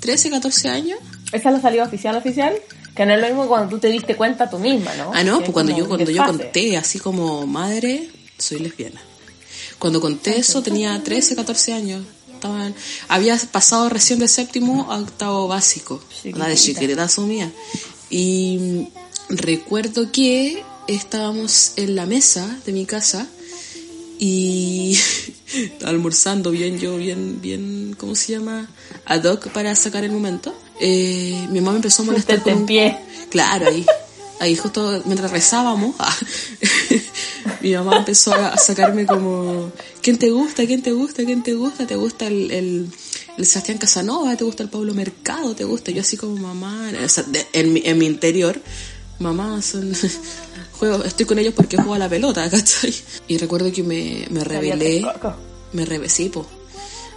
13, 0.00 0.30
14 0.30 0.68
años. 0.68 0.98
¿Esa 1.32 1.50
la 1.50 1.60
salió 1.60 1.82
oficial 1.82 2.16
oficial? 2.16 2.54
Que 2.94 3.06
no 3.06 3.14
es 3.14 3.20
lo 3.20 3.26
mismo 3.26 3.48
cuando 3.48 3.68
tú 3.68 3.78
te 3.78 3.88
diste 3.88 4.16
cuenta 4.16 4.48
tú 4.48 4.58
misma, 4.58 4.94
¿no? 4.96 5.10
Ah, 5.14 5.24
no, 5.24 5.38
Que 5.38 5.38
pues 5.38 5.48
es 5.48 5.52
cuando 5.54 5.76
yo, 5.76 5.88
cuando 5.88 6.10
yo 6.10 6.24
conté, 6.24 6.76
así 6.76 6.98
como 6.98 7.46
madre, 7.46 8.08
soy 8.38 8.60
lesbiana. 8.60 9.00
Cuando 9.78 10.00
conté 10.00 10.38
eso 10.38 10.62
tenía 10.62 11.00
13, 11.02 11.36
14 11.36 11.72
años. 11.72 12.02
Estaban, 12.40 12.74
había 13.08 13.36
pasado 13.52 13.90
recién 13.90 14.18
de 14.18 14.26
séptimo 14.26 14.90
a 14.90 14.98
octavo 14.98 15.46
básico. 15.46 16.00
La 16.24 16.48
de 16.48 16.54
Chiquitita. 16.56 17.06
chiquitita 17.06 17.20
mía. 17.26 17.52
Y 18.08 18.56
mm, 19.28 19.34
recuerdo 19.36 20.10
que 20.10 20.64
estábamos 20.88 21.72
en 21.76 21.94
la 21.96 22.06
mesa 22.06 22.58
de 22.64 22.72
mi 22.72 22.86
casa 22.86 23.28
y 24.18 24.98
almorzando 25.84 26.50
bien 26.50 26.78
yo, 26.78 26.96
bien, 26.96 27.42
bien, 27.42 27.94
¿cómo 27.98 28.14
se 28.14 28.32
llama? 28.32 28.70
Ad 29.04 29.24
hoc 29.24 29.48
para 29.50 29.74
sacar 29.76 30.04
el 30.04 30.10
momento. 30.12 30.54
Eh, 30.80 31.46
mi 31.50 31.60
mamá 31.60 31.72
me 31.72 31.76
empezó 31.76 32.02
a 32.02 32.06
molestar 32.06 32.38
Usted 32.38 32.52
con 32.52 32.60
un- 32.62 32.66
pie. 32.66 32.96
Claro, 33.28 33.66
ahí, 33.68 33.84
ahí 34.40 34.56
justo 34.56 35.02
mientras 35.04 35.30
rezábamos, 35.30 35.94
ah, 36.00 36.16
mi 37.60 37.74
mamá 37.74 37.98
empezó 37.98 38.32
a 38.34 38.56
sacarme 38.56 39.06
como, 39.06 39.70
¿quién 40.02 40.18
te 40.18 40.30
gusta? 40.30 40.66
¿quién 40.66 40.82
te 40.82 40.92
gusta? 40.92 41.24
¿quién 41.24 41.42
te 41.42 41.54
gusta? 41.54 41.86
¿Te 41.86 41.96
gusta 41.96 42.26
el, 42.26 42.50
el, 42.50 42.90
el 43.36 43.46
Sebastián 43.46 43.78
Casanova? 43.78 44.36
¿Te 44.36 44.44
gusta 44.44 44.62
el 44.62 44.68
Pablo 44.68 44.94
Mercado? 44.94 45.54
¿Te 45.54 45.64
gusta? 45.64 45.90
Yo 45.92 46.00
así 46.00 46.16
como 46.16 46.36
mamá, 46.36 46.90
o 47.04 47.08
sea, 47.08 47.22
de- 47.24 47.46
en, 47.52 47.72
mi, 47.72 47.82
en 47.84 47.98
mi 47.98 48.06
interior, 48.06 48.60
mamá, 49.18 49.60
son, 49.62 49.92
juego, 50.78 51.04
estoy 51.04 51.26
con 51.26 51.38
ellos 51.38 51.54
porque 51.54 51.76
juego 51.76 51.94
a 51.94 51.98
la 51.98 52.08
pelota, 52.08 52.48
¿cachai? 52.50 52.94
Y 53.28 53.38
recuerdo 53.38 53.70
que 53.72 53.82
me, 53.82 54.26
me 54.30 54.42
rebelé, 54.44 55.04
me 55.72 55.84
rebelé, 55.84 56.08
sí, 56.08 56.28
po. 56.30 56.46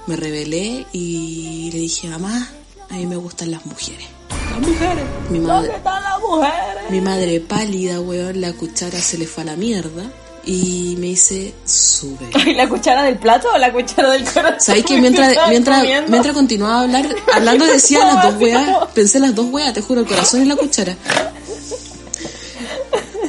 me 0.08 0.16
rebelé 0.16 0.86
y 0.92 1.70
le 1.72 1.80
dije, 1.80 2.08
mamá, 2.10 2.50
a 2.90 2.96
mí 2.96 3.06
me 3.06 3.16
gustan 3.16 3.50
las 3.52 3.66
mujeres. 3.66 4.08
Las 4.52 4.60
mujeres. 4.60 5.04
Mi 5.32 5.40
madre, 5.40 5.54
¿Dónde 5.70 5.78
están 5.78 6.04
las 6.04 6.20
mujeres? 6.20 6.73
Mi 6.90 7.02
madre 7.02 7.40
pálida, 7.40 8.00
weón, 8.00 8.42
la 8.42 8.54
cuchara 8.54 9.00
se 9.00 9.18
le 9.18 9.26
fue 9.26 9.44
a 9.44 9.48
la 9.48 9.56
mierda. 9.56 10.04
Y 10.46 10.96
me 11.00 11.08
dice, 11.08 11.54
sube. 11.66 12.30
¿La 12.56 12.68
cuchara 12.68 13.04
del 13.04 13.18
plato 13.18 13.48
o 13.54 13.58
la 13.58 13.72
cuchara 13.72 14.12
del 14.12 14.26
corazón? 14.26 14.60
¿Sabes 14.60 14.84
que 14.84 15.00
mientras, 15.00 15.38
mientras, 15.50 15.84
mientras 16.10 16.34
continuaba 16.34 16.80
a 16.80 16.82
hablar, 16.82 17.16
hablando 17.34 17.66
decía 17.66 18.06
las 18.06 18.24
dos 18.24 18.36
weas, 18.42 18.88
pensé 18.94 19.20
las 19.20 19.34
dos 19.34 19.46
weas, 19.52 19.74
te 19.74 19.82
juro, 19.82 20.02
el 20.02 20.08
corazón 20.08 20.44
y 20.44 20.46
la 20.46 20.58
cuchara. 20.58 20.98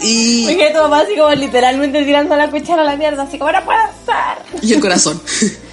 Y, 0.03 0.47
quedé 0.57 0.73
tu 0.73 0.79
mamá 0.79 1.01
así 1.01 1.17
como 1.17 1.31
literalmente 1.31 2.05
tirando 2.05 2.37
la 2.37 2.51
cuchara 2.51 2.83
a 2.83 2.85
la 2.85 2.97
mierda, 2.97 3.23
así 3.23 3.39
como 3.39 3.53
no 3.53 3.65
puede 3.65 3.79
ser. 4.05 4.63
y 4.63 4.73
el 4.73 4.81
corazón. 4.81 5.23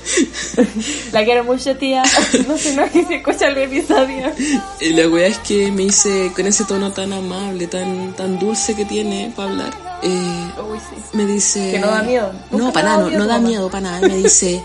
La 1.11 1.23
quiero 1.23 1.43
mucho, 1.43 1.75
tía. 1.77 2.03
No 2.47 2.57
sé, 2.57 2.75
no 2.75 2.89
que 2.91 3.05
se 3.05 3.15
escucha 3.15 3.47
el 3.47 3.57
episodio. 3.57 4.31
Y 4.79 4.93
la 4.93 5.07
weá 5.07 5.27
es 5.27 5.37
que 5.39 5.71
me 5.71 5.83
dice, 5.83 6.31
con 6.35 6.47
ese 6.47 6.63
tono 6.65 6.91
tan 6.91 7.13
amable, 7.13 7.67
tan, 7.67 8.13
tan 8.15 8.39
dulce 8.39 8.75
que 8.75 8.85
tiene 8.85 9.31
para 9.35 9.49
hablar, 9.49 9.99
eh, 10.03 10.51
Uy, 10.71 10.79
sí. 10.79 11.17
me 11.17 11.25
dice... 11.25 11.71
Que 11.71 11.79
no 11.79 11.87
da 11.87 12.03
miedo. 12.03 12.31
No, 12.51 12.71
para 12.73 12.97
nada, 12.97 13.09
no, 13.09 13.25
da 13.27 13.39
miedo, 13.39 13.69
para 13.69 13.81
nada. 13.91 14.07
Me 14.07 14.17
dice, 14.17 14.61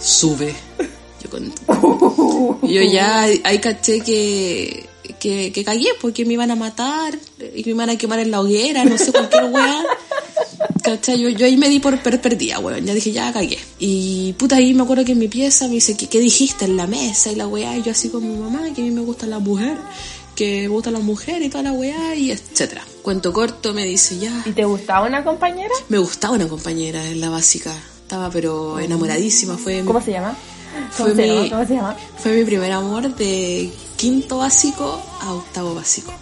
sube. 0.00 0.54
Yo, 1.22 1.30
con- 1.30 1.52
yo 2.62 2.82
ya 2.82 3.22
ahí 3.22 3.58
caché 3.60 4.00
que, 4.00 4.86
que, 5.18 5.52
que 5.52 5.64
cagué 5.64 5.88
porque 6.00 6.24
me 6.24 6.32
iban 6.34 6.50
a 6.50 6.56
matar 6.56 7.14
y 7.54 7.62
me 7.64 7.70
iban 7.72 7.90
a 7.90 7.96
quemar 7.96 8.18
en 8.20 8.30
la 8.30 8.40
hoguera, 8.40 8.84
no 8.84 8.96
sé, 8.96 9.12
cualquier 9.12 9.44
weá. 9.44 9.82
¿Cachai? 10.96 11.20
Yo, 11.20 11.28
yo 11.28 11.46
ahí 11.46 11.56
me 11.56 11.68
di 11.68 11.78
por 11.80 11.98
per 12.02 12.20
perdida, 12.20 12.58
weón. 12.58 12.84
Ya 12.84 12.94
dije, 12.94 13.12
ya 13.12 13.32
cagué. 13.32 13.58
Y 13.78 14.32
puta, 14.34 14.56
ahí 14.56 14.74
me 14.74 14.82
acuerdo 14.82 15.04
que 15.04 15.12
en 15.12 15.18
mi 15.18 15.28
pieza 15.28 15.66
me 15.68 15.74
dice, 15.74 15.96
¿qué, 15.96 16.08
qué 16.08 16.18
dijiste 16.20 16.64
en 16.64 16.76
la 16.76 16.86
mesa? 16.86 17.30
Y 17.30 17.36
la 17.36 17.46
weá, 17.46 17.76
y 17.76 17.82
yo 17.82 17.92
así 17.92 18.08
con 18.08 18.26
mi 18.30 18.36
mamá, 18.36 18.62
que 18.74 18.80
a 18.82 18.84
mí 18.84 18.90
me 18.90 19.00
gustan 19.02 19.30
las 19.30 19.40
mujeres, 19.40 19.78
que 20.34 20.62
me 20.62 20.68
gustan 20.68 20.94
las 20.94 21.02
mujeres 21.02 21.46
y 21.46 21.50
toda 21.50 21.62
la 21.64 21.72
weá, 21.72 22.14
y 22.14 22.30
etcétera. 22.30 22.82
Cuento 23.02 23.32
corto, 23.32 23.72
me 23.72 23.84
dice, 23.84 24.18
ya. 24.18 24.42
¿Y 24.46 24.52
te 24.52 24.64
gustaba 24.64 25.06
una 25.06 25.22
compañera? 25.24 25.72
Me 25.88 25.98
gustaba 25.98 26.34
una 26.34 26.48
compañera 26.48 27.04
en 27.06 27.20
la 27.20 27.30
básica. 27.30 27.72
Estaba 28.02 28.30
pero 28.30 28.78
enamoradísima. 28.80 29.56
Fue, 29.56 29.82
¿Cómo 29.84 30.00
se 30.02 30.10
llama? 30.12 30.36
Fue 30.90 31.04
¿Cómo 31.10 31.16
se 31.16 31.22
mi- 31.22 31.28
llama? 31.28 31.50
¿Cómo 31.50 31.66
se 31.66 31.74
llama? 31.74 31.96
fue 32.18 32.32
mi 32.32 32.44
primer 32.44 32.72
amor 32.72 33.14
de 33.16 33.70
quinto 33.96 34.38
básico 34.38 35.00
a 35.20 35.32
octavo 35.34 35.74
básico. 35.74 36.12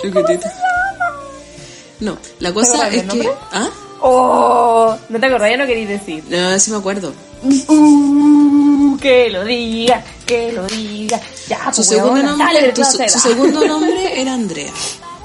Chiquitita. 0.00 0.52
No, 2.00 2.16
la 2.38 2.52
cosa 2.52 2.88
es 2.88 3.02
que... 3.04 3.30
¿Ah? 3.52 3.68
¡Oh! 4.02 4.96
No 5.10 5.20
te 5.20 5.26
acordás, 5.26 5.50
ya 5.50 5.56
no 5.58 5.66
querías 5.66 5.88
decir. 5.88 6.24
No, 6.28 6.58
sí 6.58 6.70
me 6.70 6.78
acuerdo. 6.78 7.12
Uh, 7.42 8.96
que 8.98 9.30
lo 9.30 9.44
diga, 9.44 10.02
que 10.26 10.52
lo 10.52 10.66
diga. 10.66 11.20
Ya, 11.48 11.70
Su 11.72 11.76
pues, 11.76 11.88
segundo, 11.88 12.22
nombre, 12.22 12.72
tu- 12.72 12.84
su, 12.84 12.98
su 13.08 13.18
segundo 13.18 13.66
nombre 13.66 14.20
era 14.20 14.34
Andrea. 14.34 14.70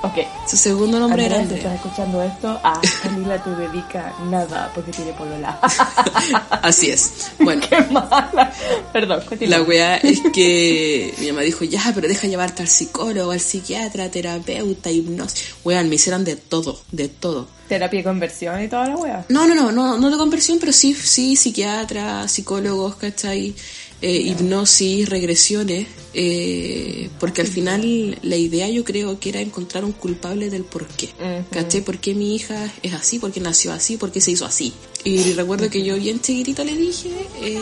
Ok. 0.02 0.18
Su 0.48 0.58
segundo 0.58 1.00
nombre 1.00 1.26
era 1.26 1.46
si 1.48 1.56
estás 1.56 1.76
escuchando 1.76 2.22
esto, 2.22 2.60
a 2.64 2.80
Camila 3.02 3.44
te 3.44 3.50
dedica 3.52 4.14
nada 4.30 4.72
porque 4.74 4.92
tiene 4.92 5.14
polola. 5.14 5.60
Así 6.62 6.90
es. 6.92 7.32
Bueno, 7.40 7.62
¡Qué 7.68 7.82
mala! 7.92 8.52
Perdón, 8.94 9.24
continúa. 9.28 9.58
La 9.58 9.64
weá 9.64 9.98
es 9.98 10.22
que 10.34 11.14
mi 11.20 11.28
mamá 11.28 11.42
dijo, 11.42 11.66
ya, 11.66 11.92
pero 11.94 12.08
deja 12.08 12.28
llevarte 12.28 12.62
al 12.62 12.68
psicólogo, 12.68 13.32
al 13.32 13.40
psiquiatra, 13.40 14.10
terapeuta, 14.10 14.92
hipnosis. 14.92 15.56
Weón, 15.64 15.90
me 15.90 15.96
hicieron 15.96 16.24
de 16.24 16.36
todo, 16.36 16.80
de 16.92 17.08
todo. 17.08 17.48
Terapia 17.68 18.00
de 18.00 18.04
conversión 18.04 18.62
y 18.64 18.68
toda 18.68 18.88
la 18.88 18.96
wea. 18.98 19.26
No, 19.30 19.48
no, 19.48 19.56
no, 19.56 19.72
no, 19.72 19.98
no 19.98 20.12
de 20.12 20.18
conversión, 20.18 20.60
pero 20.60 20.72
sí, 20.72 20.94
sí, 20.94 21.36
psiquiatra, 21.36 22.28
psicólogos, 22.28 22.96
¿cachai? 22.98 23.56
Eh, 24.02 24.22
hipnosis, 24.22 25.08
regresiones, 25.08 25.88
eh, 26.14 27.10
porque 27.20 27.42
al 27.42 27.48
final 27.48 28.18
la 28.22 28.36
idea 28.36 28.70
yo 28.70 28.84
creo 28.84 29.20
que 29.20 29.30
era 29.30 29.42
encontrar 29.42 29.86
un 29.86 29.94
culpable 29.94 30.50
del 30.50 30.64
por 30.64 30.86
qué. 30.86 31.10
¿cachai? 31.50 31.82
¿Por 31.82 31.98
qué 32.00 32.14
mi 32.14 32.36
hija 32.36 32.72
es 32.84 32.94
así? 32.94 33.20
¿Por 33.20 33.32
qué 33.32 33.40
nació 33.40 33.72
así? 33.72 33.98
¿Por 33.98 34.12
qué 34.12 34.22
se 34.22 34.32
hizo 34.32 34.46
así? 34.46 34.74
Y 35.06 35.34
recuerdo 35.34 35.70
que 35.70 35.84
yo 35.84 35.96
bien 35.96 36.20
chiquitita 36.20 36.64
le 36.64 36.76
dije, 36.76 37.10
eh, 37.42 37.58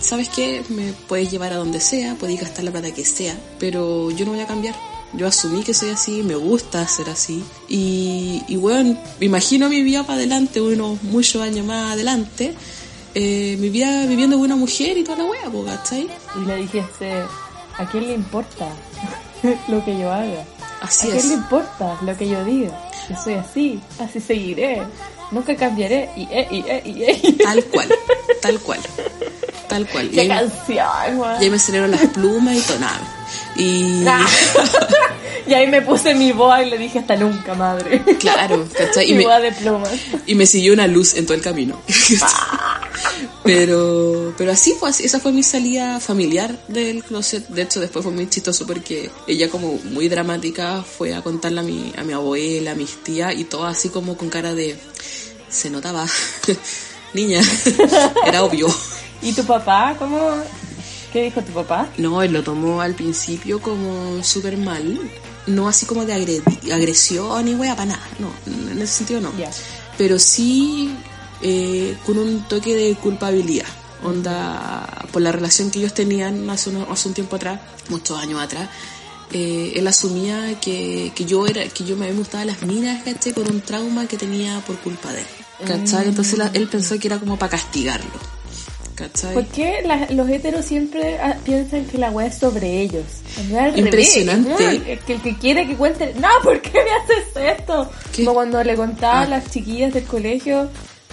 ¿sabes 0.00 0.28
qué? 0.28 0.62
Me 0.68 0.92
puedes 1.08 1.30
llevar 1.30 1.52
a 1.52 1.56
donde 1.56 1.80
sea, 1.80 2.14
puedes 2.14 2.40
gastar 2.40 2.64
la 2.64 2.70
plata 2.70 2.92
que 2.92 3.04
sea, 3.04 3.38
pero 3.58 4.10
yo 4.10 4.24
no 4.26 4.32
voy 4.32 4.40
a 4.40 4.46
cambiar. 4.46 4.74
Yo 5.14 5.26
asumí 5.26 5.62
que 5.62 5.72
soy 5.72 5.88
así, 5.88 6.22
me 6.22 6.34
gusta 6.34 6.86
ser 6.86 7.08
así. 7.08 7.42
Y, 7.68 8.42
y 8.46 8.56
bueno, 8.56 9.00
me 9.18 9.26
imagino 9.26 9.70
mi 9.70 9.82
vida 9.82 10.02
para 10.04 10.18
adelante, 10.18 10.60
unos 10.60 11.02
muchos 11.02 11.40
años 11.40 11.64
más 11.64 11.94
adelante, 11.94 12.54
eh, 13.14 13.56
mi 13.58 13.68
vida 13.70 14.06
viviendo 14.06 14.36
con 14.36 14.44
una 14.46 14.56
mujer 14.56 14.96
y 14.96 15.04
toda 15.04 15.18
la 15.18 15.24
wea, 15.24 15.50
po, 15.50 15.64
¿cachai? 15.64 16.08
Y 16.40 16.46
le 16.46 16.56
dijiste, 16.56 17.22
¿a 17.78 17.86
quién 17.90 18.06
le 18.06 18.14
importa 18.14 18.66
lo 19.68 19.84
que 19.84 19.98
yo 19.98 20.12
haga? 20.12 20.44
Así 20.80 21.08
¿A 21.08 21.10
quién 21.10 21.18
es. 21.18 21.24
le 21.26 21.34
importa 21.34 21.96
lo 22.02 22.16
que 22.16 22.28
yo 22.28 22.44
diga? 22.44 22.70
Yo 23.08 23.16
soy 23.22 23.34
así, 23.34 23.80
así 23.98 24.20
seguiré. 24.20 24.82
Nunca 25.30 25.54
cambiaré. 25.56 26.08
Y 26.16 26.22
eh, 26.30 26.48
y 26.50 26.58
eh, 26.66 26.82
y 26.84 27.02
eh. 27.02 27.36
Tal 27.42 27.62
cual, 27.64 27.88
tal 28.42 28.58
cual, 28.60 28.80
tal 29.68 29.86
cual. 29.88 30.06
Y 30.06 30.10
¡Qué 30.10 30.20
ahí, 30.22 30.28
canción, 30.28 31.18
weón! 31.18 31.40
y 31.40 31.44
ahí 31.44 31.50
me 31.50 31.58
salieron 31.58 31.90
las 31.90 32.06
plumas 32.06 32.56
y 32.56 32.60
todo, 32.60 32.78
nada. 32.78 33.00
Y 33.56 34.04
Ah. 34.06 34.26
y 35.46 35.54
ahí 35.54 35.66
me 35.66 35.82
puse 35.82 36.14
mi 36.14 36.32
boa 36.32 36.62
y 36.62 36.70
le 36.70 36.78
dije 36.78 36.98
hasta 37.00 37.16
nunca, 37.16 37.54
madre. 37.54 38.02
claro, 38.20 38.66
¿cachai? 38.76 39.06
Y 39.10 39.12
mi 39.12 39.18
me, 39.18 39.24
boa 39.24 39.40
de 39.40 39.52
plumas. 39.52 39.90
y 40.26 40.34
me 40.34 40.46
siguió 40.46 40.72
una 40.72 40.86
luz 40.86 41.14
en 41.14 41.24
todo 41.26 41.34
el 41.34 41.42
camino. 41.42 41.78
Pero, 43.48 44.34
pero 44.36 44.52
así 44.52 44.74
fue, 44.78 44.90
así, 44.90 45.04
esa 45.04 45.20
fue 45.20 45.32
mi 45.32 45.42
salida 45.42 46.00
familiar 46.00 46.54
del 46.68 47.02
closet. 47.02 47.48
De 47.48 47.62
hecho, 47.62 47.80
después 47.80 48.02
fue 48.02 48.12
muy 48.12 48.28
chistoso 48.28 48.66
porque 48.66 49.10
ella 49.26 49.48
como 49.48 49.78
muy 49.84 50.08
dramática 50.08 50.82
fue 50.82 51.14
a 51.14 51.22
contarle 51.22 51.60
a 51.60 51.62
mi, 51.62 51.92
a 51.96 52.04
mi 52.04 52.12
abuela, 52.12 52.72
a 52.72 52.74
mis 52.74 53.02
tías 53.02 53.34
y 53.34 53.44
todo 53.44 53.64
así 53.64 53.88
como 53.88 54.16
con 54.16 54.28
cara 54.28 54.54
de... 54.54 54.76
Se 55.48 55.70
notaba, 55.70 56.06
niña, 57.14 57.40
era 58.26 58.44
obvio. 58.44 58.68
¿Y 59.22 59.32
tu 59.32 59.42
papá? 59.44 59.96
¿Cómo? 59.98 60.42
¿Qué 61.10 61.22
dijo 61.22 61.40
tu 61.40 61.52
papá? 61.52 61.88
No, 61.96 62.22
él 62.22 62.34
lo 62.34 62.42
tomó 62.42 62.82
al 62.82 62.94
principio 62.94 63.62
como 63.62 64.22
súper 64.22 64.58
mal. 64.58 65.00
No 65.46 65.66
así 65.66 65.86
como 65.86 66.04
de 66.04 66.42
agresión 66.70 67.48
y 67.48 67.54
wea, 67.54 67.74
para 67.74 67.92
nada. 67.92 68.08
No, 68.18 68.30
en 68.46 68.82
ese 68.82 68.98
sentido 68.98 69.22
no. 69.22 69.34
Ya. 69.38 69.50
Pero 69.96 70.18
sí 70.18 70.94
eh, 71.42 71.96
con 72.06 72.18
un 72.18 72.42
toque 72.48 72.74
de 72.74 72.94
culpabilidad. 72.96 73.66
Onda, 74.04 74.86
por 75.12 75.22
la 75.22 75.32
relación 75.32 75.70
que 75.70 75.80
ellos 75.80 75.92
tenían 75.94 76.48
hace, 76.50 76.70
uno- 76.70 76.86
hace 76.90 77.08
un 77.08 77.14
tiempo 77.14 77.36
atrás, 77.36 77.60
muchos 77.88 78.18
años 78.18 78.40
atrás, 78.40 78.68
eh, 79.32 79.72
él 79.76 79.86
asumía 79.86 80.58
que, 80.60 81.12
que 81.14 81.24
yo 81.24 81.46
era 81.46 81.66
que 81.68 81.84
yo 81.84 81.96
me 81.96 82.06
había 82.06 82.16
gustado 82.18 82.44
las 82.44 82.62
minas, 82.62 83.02
¿cachai? 83.02 83.32
Por 83.32 83.50
un 83.50 83.60
trauma 83.60 84.06
que 84.06 84.16
tenía 84.16 84.60
por 84.66 84.76
culpa 84.78 85.12
de 85.12 85.20
él. 85.20 85.26
¿Cachai? 85.66 86.06
Mm. 86.06 86.08
Entonces 86.10 86.38
la- 86.38 86.50
él 86.54 86.68
pensó 86.68 86.98
que 86.98 87.08
era 87.08 87.18
como 87.18 87.36
para 87.36 87.50
castigarlo. 87.50 88.10
¿Cachai? 88.94 89.34
¿Por 89.34 89.46
qué 89.46 89.82
la- 89.84 90.06
los 90.10 90.28
heteros 90.28 90.64
siempre 90.64 91.18
ah, 91.18 91.36
piensan 91.44 91.84
que 91.84 91.98
la 91.98 92.10
weá 92.10 92.26
es 92.28 92.38
sobre 92.38 92.80
ellos? 92.80 93.04
Al 93.56 93.78
Impresionante. 93.78 94.56
revés, 94.56 94.80
¿no? 94.80 94.86
El 94.92 94.98
que 95.00 95.12
el 95.14 95.22
que 95.22 95.36
quiere 95.38 95.66
que 95.68 95.76
cuente, 95.76 96.14
no, 96.18 96.28
¿por 96.42 96.60
qué 96.62 96.72
me 96.72 96.90
haces 96.90 97.58
esto? 97.58 97.90
¿Qué? 98.12 98.24
Como 98.24 98.34
cuando 98.34 98.62
le 98.64 98.74
contaba 98.76 99.20
Ah. 99.20 99.22
a 99.22 99.28
las 99.28 99.50
chiquillas 99.50 99.92
del 99.94 100.04
colegio 100.04 100.68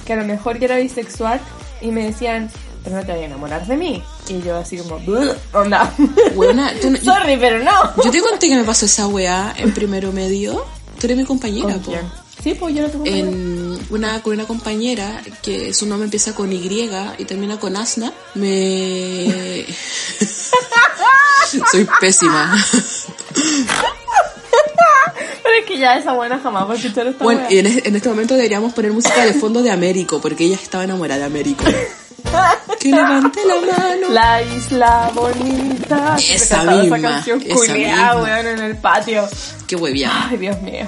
que 0.05 0.13
a 0.13 0.17
lo 0.17 0.25
mejor 0.25 0.59
yo 0.59 0.65
era 0.65 0.77
bisexual 0.77 1.39
y 1.81 1.91
me 1.91 2.05
decían, 2.05 2.49
pero 2.83 2.97
no 2.97 3.05
te 3.05 3.13
voy 3.13 3.23
a 3.23 3.25
enamorar 3.25 3.65
de 3.65 3.75
mí. 3.77 4.03
Y 4.29 4.41
yo 4.41 4.57
así 4.57 4.77
como, 4.77 4.99
"Bleh, 4.99 5.33
onda. 5.53 5.91
Buena, 6.35 6.71
tú 6.81 6.91
no- 6.91 6.97
yo- 6.99 7.13
Sorry, 7.13 7.37
pero 7.37 7.63
no. 7.63 7.71
Yo 8.03 8.11
te 8.11 8.21
conté 8.21 8.49
que 8.49 8.55
me 8.55 8.63
pasó 8.63 8.85
esa 8.85 9.07
weá 9.07 9.53
en 9.57 9.73
primero 9.73 10.11
medio. 10.11 10.63
Tú 10.99 11.07
eres 11.07 11.17
mi 11.17 11.25
compañera, 11.25 11.73
¿Con 11.73 11.81
po. 11.81 11.93
Sí, 12.43 12.53
pues 12.53 12.75
yo 12.75 12.83
no 12.83 12.89
tengo 12.89 13.05
En 13.07 13.79
una, 13.89 14.21
con 14.21 14.33
una 14.33 14.45
compañera 14.45 15.23
que 15.41 15.73
su 15.73 15.87
nombre 15.87 16.05
empieza 16.05 16.35
con 16.35 16.53
Y 16.53 16.89
y 17.17 17.25
termina 17.25 17.59
con 17.59 17.75
Asna. 17.75 18.13
Me. 18.35 19.65
Soy 21.71 21.87
pésima. 21.99 22.63
Es 25.59 25.65
que 25.65 25.77
ya 25.77 25.95
esa 25.97 26.13
buena 26.13 26.39
jamás 26.39 26.67
va 26.67 26.73
a 26.73 26.75
escuchar 26.75 27.07
esta 27.07 27.23
Bueno, 27.23 27.41
y 27.49 27.59
en, 27.59 27.65
es- 27.67 27.85
en 27.85 27.95
este 27.95 28.09
momento 28.09 28.33
deberíamos 28.35 28.73
poner 28.73 28.91
música 28.93 29.25
de 29.25 29.33
fondo 29.33 29.61
de 29.63 29.71
Américo, 29.71 30.19
porque 30.21 30.45
ella 30.45 30.55
estaba 30.61 30.83
enamorada 30.83 31.19
de 31.21 31.25
Américo. 31.25 31.63
Que 32.79 32.89
levante 32.91 33.39
la 33.45 33.55
mano. 33.73 34.09
La 34.09 34.41
isla 34.41 35.11
bonita. 35.13 36.17
Esa 36.17 36.63
misma, 36.63 36.97
Esa 36.97 37.07
canción 37.07 37.39
culiada, 37.39 38.15
misma. 38.15 38.23
weón, 38.23 38.47
en 38.47 38.59
el 38.59 38.77
patio. 38.77 39.27
Qué 39.67 39.75
huevía. 39.75 40.11
Ay, 40.29 40.37
Dios 40.37 40.61
mío. 40.61 40.87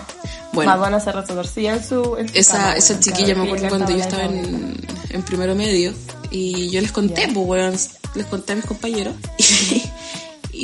Bueno. 0.53 0.71
Madonna 0.71 0.99
se 0.99 1.11
retorcía 1.11 1.73
en 1.75 1.83
su. 1.83 2.15
En 2.17 2.27
su 2.29 2.37
Esa, 2.37 2.53
cama, 2.57 2.73
esa 2.75 2.99
chiquilla 2.99 3.35
me 3.35 3.43
acuerdo 3.45 3.69
cuando 3.69 3.91
yo 3.91 3.97
estaba 3.99 4.23
en, 4.23 4.75
en 5.09 5.21
primero 5.23 5.55
medio 5.55 5.93
y 6.31 6.69
yo 6.69 6.81
les 6.81 6.91
conté, 6.91 7.21
Ya. 7.27 7.33
pues 7.33 7.45
weón, 7.47 7.75
les 8.15 8.25
conté 8.25 8.53
a 8.53 8.55
mis 8.55 8.65
compañeros 8.65 9.13
y, 9.37 9.83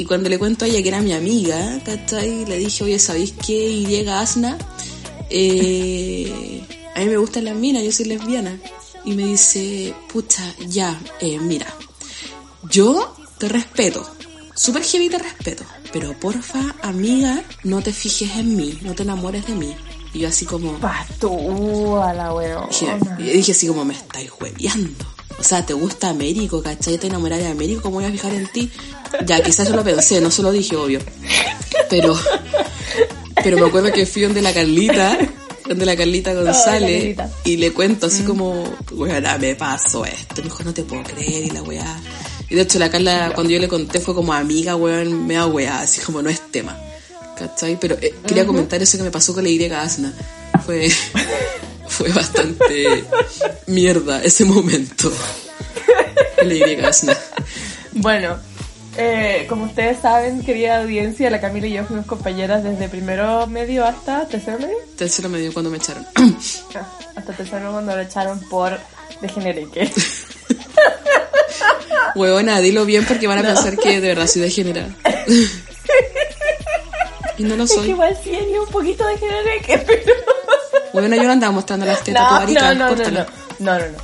cuando 0.05 0.29
le 0.29 0.39
cuento 0.39 0.65
a 0.65 0.67
ella 0.67 0.81
que 0.81 0.87
era 0.87 1.01
mi 1.01 1.13
amiga, 1.13 1.79
¿cachai? 1.85 2.45
Le 2.45 2.57
dije, 2.57 2.83
oye, 2.83 2.99
¿sabéis 2.99 3.33
qué? 3.45 3.69
Y 3.69 3.85
llega 3.85 4.19
Asna, 4.19 4.57
eh, 5.29 6.61
a 6.95 6.99
mí 6.99 7.05
me 7.05 7.17
gustan 7.17 7.45
las 7.45 7.55
minas, 7.55 7.83
yo 7.83 7.91
soy 7.91 8.05
lesbiana. 8.05 8.59
Y 9.05 9.13
me 9.13 9.25
dice, 9.25 9.93
pucha, 10.11 10.43
ya, 10.67 10.99
eh, 11.19 11.37
mira, 11.39 11.67
yo 12.69 13.15
te 13.37 13.49
respeto, 13.49 14.07
súper 14.55 14.83
heavy 14.83 15.09
te 15.09 15.19
respeto, 15.19 15.65
pero 15.91 16.17
porfa, 16.19 16.75
amiga, 16.81 17.43
no 17.63 17.81
te 17.81 17.91
fijes 17.91 18.37
en 18.37 18.55
mí, 18.55 18.79
no 18.81 18.95
te 18.95 19.03
enamores 19.03 19.45
de 19.47 19.55
mí. 19.55 19.75
Y 20.13 20.19
yo 20.19 20.29
así 20.29 20.45
como... 20.45 20.79
Patúa 20.79 22.13
la 22.13 22.33
weón. 22.33 22.69
Dije, 22.69 22.97
y 23.19 23.23
dije 23.23 23.51
así 23.51 23.67
como, 23.67 23.83
me 23.83 23.95
estáis 23.95 24.31
hueveando. 24.39 25.12
O 25.39 25.43
sea, 25.43 25.65
¿te 25.65 25.73
gusta 25.73 26.09
Américo, 26.09 26.61
cachai? 26.61 26.97
¿Te 26.97 27.07
enamoras 27.07 27.39
de 27.39 27.47
Américo? 27.47 27.81
¿Cómo 27.81 27.95
voy 27.95 28.05
a 28.05 28.11
fijar 28.11 28.33
en 28.33 28.47
ti? 28.47 28.71
Ya, 29.25 29.41
quizás 29.41 29.67
yo 29.67 29.75
lo 29.75 29.83
pensé, 29.83 30.21
no 30.21 30.31
se 30.31 30.41
lo 30.41 30.51
dije, 30.51 30.75
obvio. 30.75 30.99
Pero, 31.89 32.17
pero 33.43 33.57
me 33.57 33.67
acuerdo 33.67 33.91
que 33.91 34.05
fui 34.05 34.23
donde 34.23 34.41
la 34.41 34.53
Carlita 34.53 35.17
donde 35.67 35.85
la 35.85 35.95
Carlita 35.95 36.33
González 36.33 37.15
Carlita. 37.15 37.29
y 37.45 37.57
le 37.57 37.71
cuento 37.71 38.07
así 38.07 38.23
como, 38.23 38.63
weá, 38.91 39.37
me 39.37 39.55
pasó 39.55 40.05
esto. 40.05 40.35
Me 40.37 40.43
dijo, 40.43 40.63
no 40.63 40.73
te 40.73 40.83
puedo 40.83 41.03
creer 41.03 41.45
y 41.45 41.49
la 41.49 41.63
weá. 41.63 42.01
Y 42.49 42.55
de 42.55 42.61
hecho 42.61 42.79
la 42.79 42.89
Carla, 42.89 43.31
cuando 43.33 43.51
yo 43.51 43.59
le 43.59 43.67
conté, 43.67 43.99
fue 43.99 44.13
como 44.13 44.33
amiga, 44.33 44.75
weón, 44.75 45.25
me 45.25 45.35
da 45.35 45.45
weá, 45.45 45.79
así 45.79 46.01
como 46.01 46.21
no 46.21 46.29
es 46.29 46.41
tema. 46.51 46.77
¿Cachai? 47.37 47.79
Pero 47.79 47.97
eh, 48.01 48.13
quería 48.27 48.45
comentar 48.45 48.81
eso 48.81 48.97
que 48.97 49.03
me 49.03 49.11
pasó 49.11 49.33
con 49.33 49.43
la 49.43 49.49
Y 49.49 49.63
Asna. 49.65 50.13
Fue, 50.65 50.89
fue 51.93 52.09
bastante 52.11 53.03
mierda 53.67 54.21
ese 54.23 54.45
momento. 54.45 55.11
La 56.43 56.53
Y 56.53 56.75
Asna. 56.83 57.15
Bueno, 57.93 58.37
eh, 58.97 59.45
como 59.47 59.65
ustedes 59.65 59.99
saben, 59.99 60.41
querida 60.43 60.81
audiencia, 60.81 61.29
la 61.29 61.39
Camila 61.39 61.67
y 61.67 61.73
yo 61.73 61.85
fuimos 61.85 62.05
compañeras 62.07 62.63
desde 62.63 62.89
primero 62.89 63.45
medio 63.47 63.85
hasta 63.85 64.27
tercero 64.27 64.57
medio. 64.59 64.75
Tercero 64.97 65.29
medio 65.29 65.53
cuando 65.53 65.69
me 65.69 65.77
echaron. 65.77 66.05
Ah, 66.75 66.87
hasta 67.15 67.33
tercero 67.33 67.71
cuando 67.71 67.95
lo 67.95 68.01
echaron 68.01 68.39
por 68.49 68.77
degenereque. 69.21 69.89
Huevona, 72.15 72.59
dilo 72.59 72.85
bien 72.85 73.05
porque 73.05 73.27
van 73.27 73.39
a 73.39 73.43
pensar 73.43 73.77
que 73.77 74.01
de 74.01 74.07
verdad 74.09 74.27
soy 74.27 74.41
degenerada. 74.41 74.89
y 77.37 77.43
no 77.43 77.55
lo 77.55 77.63
Es 77.65 77.71
que 77.71 77.77
soy. 77.77 77.89
igual 77.89 78.17
sí 78.23 78.33
hay 78.35 78.57
un 78.57 78.67
poquito 78.67 79.05
de 79.05 79.13
degenereque, 79.13 79.77
pero... 79.85 80.13
Huevona, 80.93 81.15
yo 81.17 81.23
no 81.23 81.31
andaba 81.31 81.51
mostrando 81.53 81.85
las 81.85 82.03
tetas, 82.03 82.27
tu 82.27 82.33
No, 82.33 82.39
marica, 82.39 82.73
no, 82.75 82.89
no, 82.91 82.95
no, 82.95 83.25
no, 83.59 83.79
no. 83.79 83.97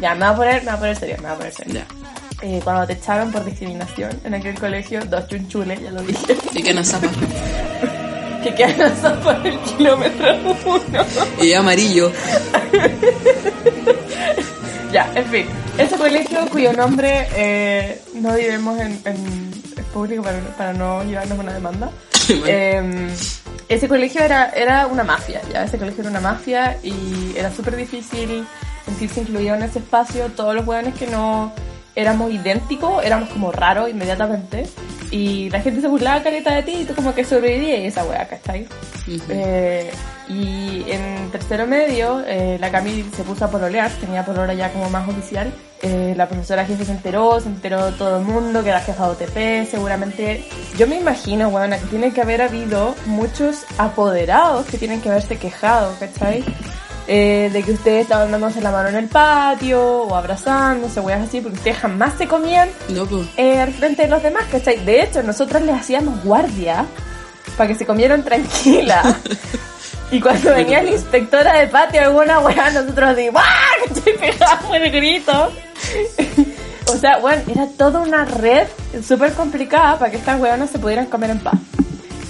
Ya, 0.00 0.14
me 0.14 0.20
voy 0.26 0.28
a 0.28 0.36
poner, 0.36 0.54
me 0.56 0.64
voy 0.64 0.74
a 0.74 0.78
poner 0.78 0.96
serio, 0.96 1.16
me 1.16 1.22
voy 1.22 1.30
a 1.32 1.36
poner 1.36 1.52
serio. 1.54 1.74
Ya. 1.74 1.86
Eh, 2.42 2.60
cuando 2.62 2.86
te 2.86 2.92
echaron 2.94 3.32
por 3.32 3.44
discriminación 3.44 4.10
en 4.24 4.34
aquel 4.34 4.58
colegio, 4.58 5.00
dos 5.06 5.26
chunchules, 5.28 5.80
ya 5.80 5.90
lo 5.90 6.02
dije, 6.02 6.36
Y 6.52 6.62
que 6.62 6.74
no 6.74 6.84
zapa. 6.84 7.08
que 8.42 8.54
quedan 8.54 8.92
por 9.22 9.46
el 9.46 9.58
kilómetro 9.60 10.36
uno. 10.66 11.04
Y 11.40 11.52
amarillo. 11.54 12.12
Ya, 14.92 15.10
en 15.14 15.24
fin. 15.26 15.46
Ese 15.78 15.96
colegio 15.96 16.38
cuyo 16.50 16.72
nombre 16.72 17.26
eh, 17.34 18.02
no 18.14 18.34
diremos 18.34 18.78
en, 18.80 19.00
en 19.04 19.50
público 19.92 20.22
para, 20.22 20.38
para 20.56 20.72
no 20.72 21.02
llevarnos 21.04 21.38
una 21.38 21.52
demanda. 21.52 21.90
Eh, 22.46 23.10
ese 23.68 23.88
colegio 23.88 24.22
era, 24.22 24.50
era 24.50 24.86
una 24.86 25.04
mafia, 25.04 25.40
ya 25.52 25.64
ese 25.64 25.78
colegio 25.78 26.02
era 26.02 26.10
una 26.10 26.20
mafia 26.20 26.78
y 26.82 27.34
era 27.36 27.50
súper 27.52 27.76
difícil 27.76 28.46
sentirse 28.84 29.20
incluido 29.20 29.54
en 29.54 29.62
ese 29.62 29.78
espacio. 29.78 30.28
Todos 30.30 30.54
los 30.54 30.66
hueones 30.66 30.94
que 30.94 31.06
no 31.06 31.52
éramos 31.94 32.32
idénticos, 32.32 33.04
éramos 33.04 33.28
como 33.30 33.52
raros 33.52 33.88
inmediatamente. 33.88 34.66
Y 35.10 35.48
la 35.50 35.60
gente 35.60 35.80
se 35.80 35.86
burlaba 35.86 36.22
caleta 36.22 36.54
de 36.54 36.62
ti 36.64 36.72
y 36.80 36.84
tú 36.84 36.94
como 36.94 37.14
que 37.14 37.24
sobrevivías 37.24 37.78
a 37.78 37.82
esa 37.84 38.04
hueá, 38.04 38.26
¿cachai? 38.26 38.66
Eh, 39.28 39.92
y 40.28 40.84
en 40.88 41.30
tercero 41.30 41.66
medio, 41.66 42.24
eh, 42.26 42.56
la 42.58 42.70
Cami 42.70 43.04
se 43.14 43.22
puso 43.22 43.44
a 43.44 43.50
pololear, 43.50 43.90
tenía 43.92 44.24
polola 44.24 44.54
ya 44.54 44.72
como 44.72 44.90
más 44.90 45.08
oficial. 45.08 45.52
Eh, 45.82 46.03
la 46.14 46.28
profesora 46.28 46.64
jefe 46.64 46.84
se 46.84 46.92
enteró, 46.92 47.40
se 47.40 47.48
enteró 47.48 47.92
todo 47.92 48.18
el 48.18 48.24
mundo 48.24 48.62
que 48.62 48.70
era 48.70 48.80
jefa 48.80 49.06
de 49.06 49.12
OTP, 49.12 49.70
seguramente. 49.70 50.48
Yo 50.78 50.86
me 50.86 50.98
imagino, 50.98 51.50
bueno, 51.50 51.76
que 51.78 51.86
tiene 51.86 52.12
que 52.12 52.20
haber 52.20 52.42
habido 52.42 52.94
muchos 53.06 53.64
apoderados 53.78 54.66
que 54.66 54.78
tienen 54.78 55.00
que 55.00 55.10
haberse 55.10 55.36
quejado, 55.38 55.94
¿cachai? 55.98 56.44
Eh, 57.06 57.50
de 57.52 57.62
que 57.62 57.72
ustedes 57.72 58.02
estaban 58.02 58.30
dándose 58.30 58.62
la 58.62 58.70
mano 58.70 58.88
en 58.88 58.96
el 58.96 59.08
patio 59.08 60.04
o 60.04 60.14
abrazándose, 60.14 61.00
weas 61.00 61.20
así, 61.20 61.40
porque 61.40 61.58
ustedes 61.58 61.76
jamás 61.76 62.14
se 62.16 62.26
comían 62.26 62.70
eh, 63.36 63.60
al 63.60 63.72
frente 63.72 64.02
de 64.02 64.08
los 64.08 64.22
demás, 64.22 64.44
¿cachai? 64.50 64.82
De 64.84 65.02
hecho, 65.02 65.22
nosotros 65.22 65.62
les 65.62 65.74
hacíamos 65.74 66.24
guardia 66.24 66.86
para 67.56 67.68
que 67.68 67.74
se 67.74 67.84
comieran 67.86 68.22
tranquila. 68.22 69.02
Y 70.10 70.20
cuando 70.20 70.50
venía 70.54 70.82
la 70.82 70.90
inspectora 70.90 71.58
de 71.58 71.66
patio 71.68 72.02
alguna 72.02 72.38
weá, 72.40 72.70
nosotros 72.70 73.10
así, 73.10 73.28
¡guau! 73.28 73.44
¿cachai? 73.88 74.16
Pegábamos 74.18 74.76
el 74.76 74.90
grito. 74.92 75.52
o 76.92 76.96
sea, 76.96 77.18
bueno, 77.18 77.42
era 77.50 77.66
toda 77.76 78.00
una 78.00 78.24
red 78.24 78.66
súper 79.06 79.32
complicada 79.32 79.98
para 79.98 80.10
que 80.10 80.18
estas 80.18 80.38
weonas 80.40 80.70
se 80.70 80.78
pudieran 80.78 81.06
comer 81.06 81.30
en 81.30 81.38
paz. 81.40 81.54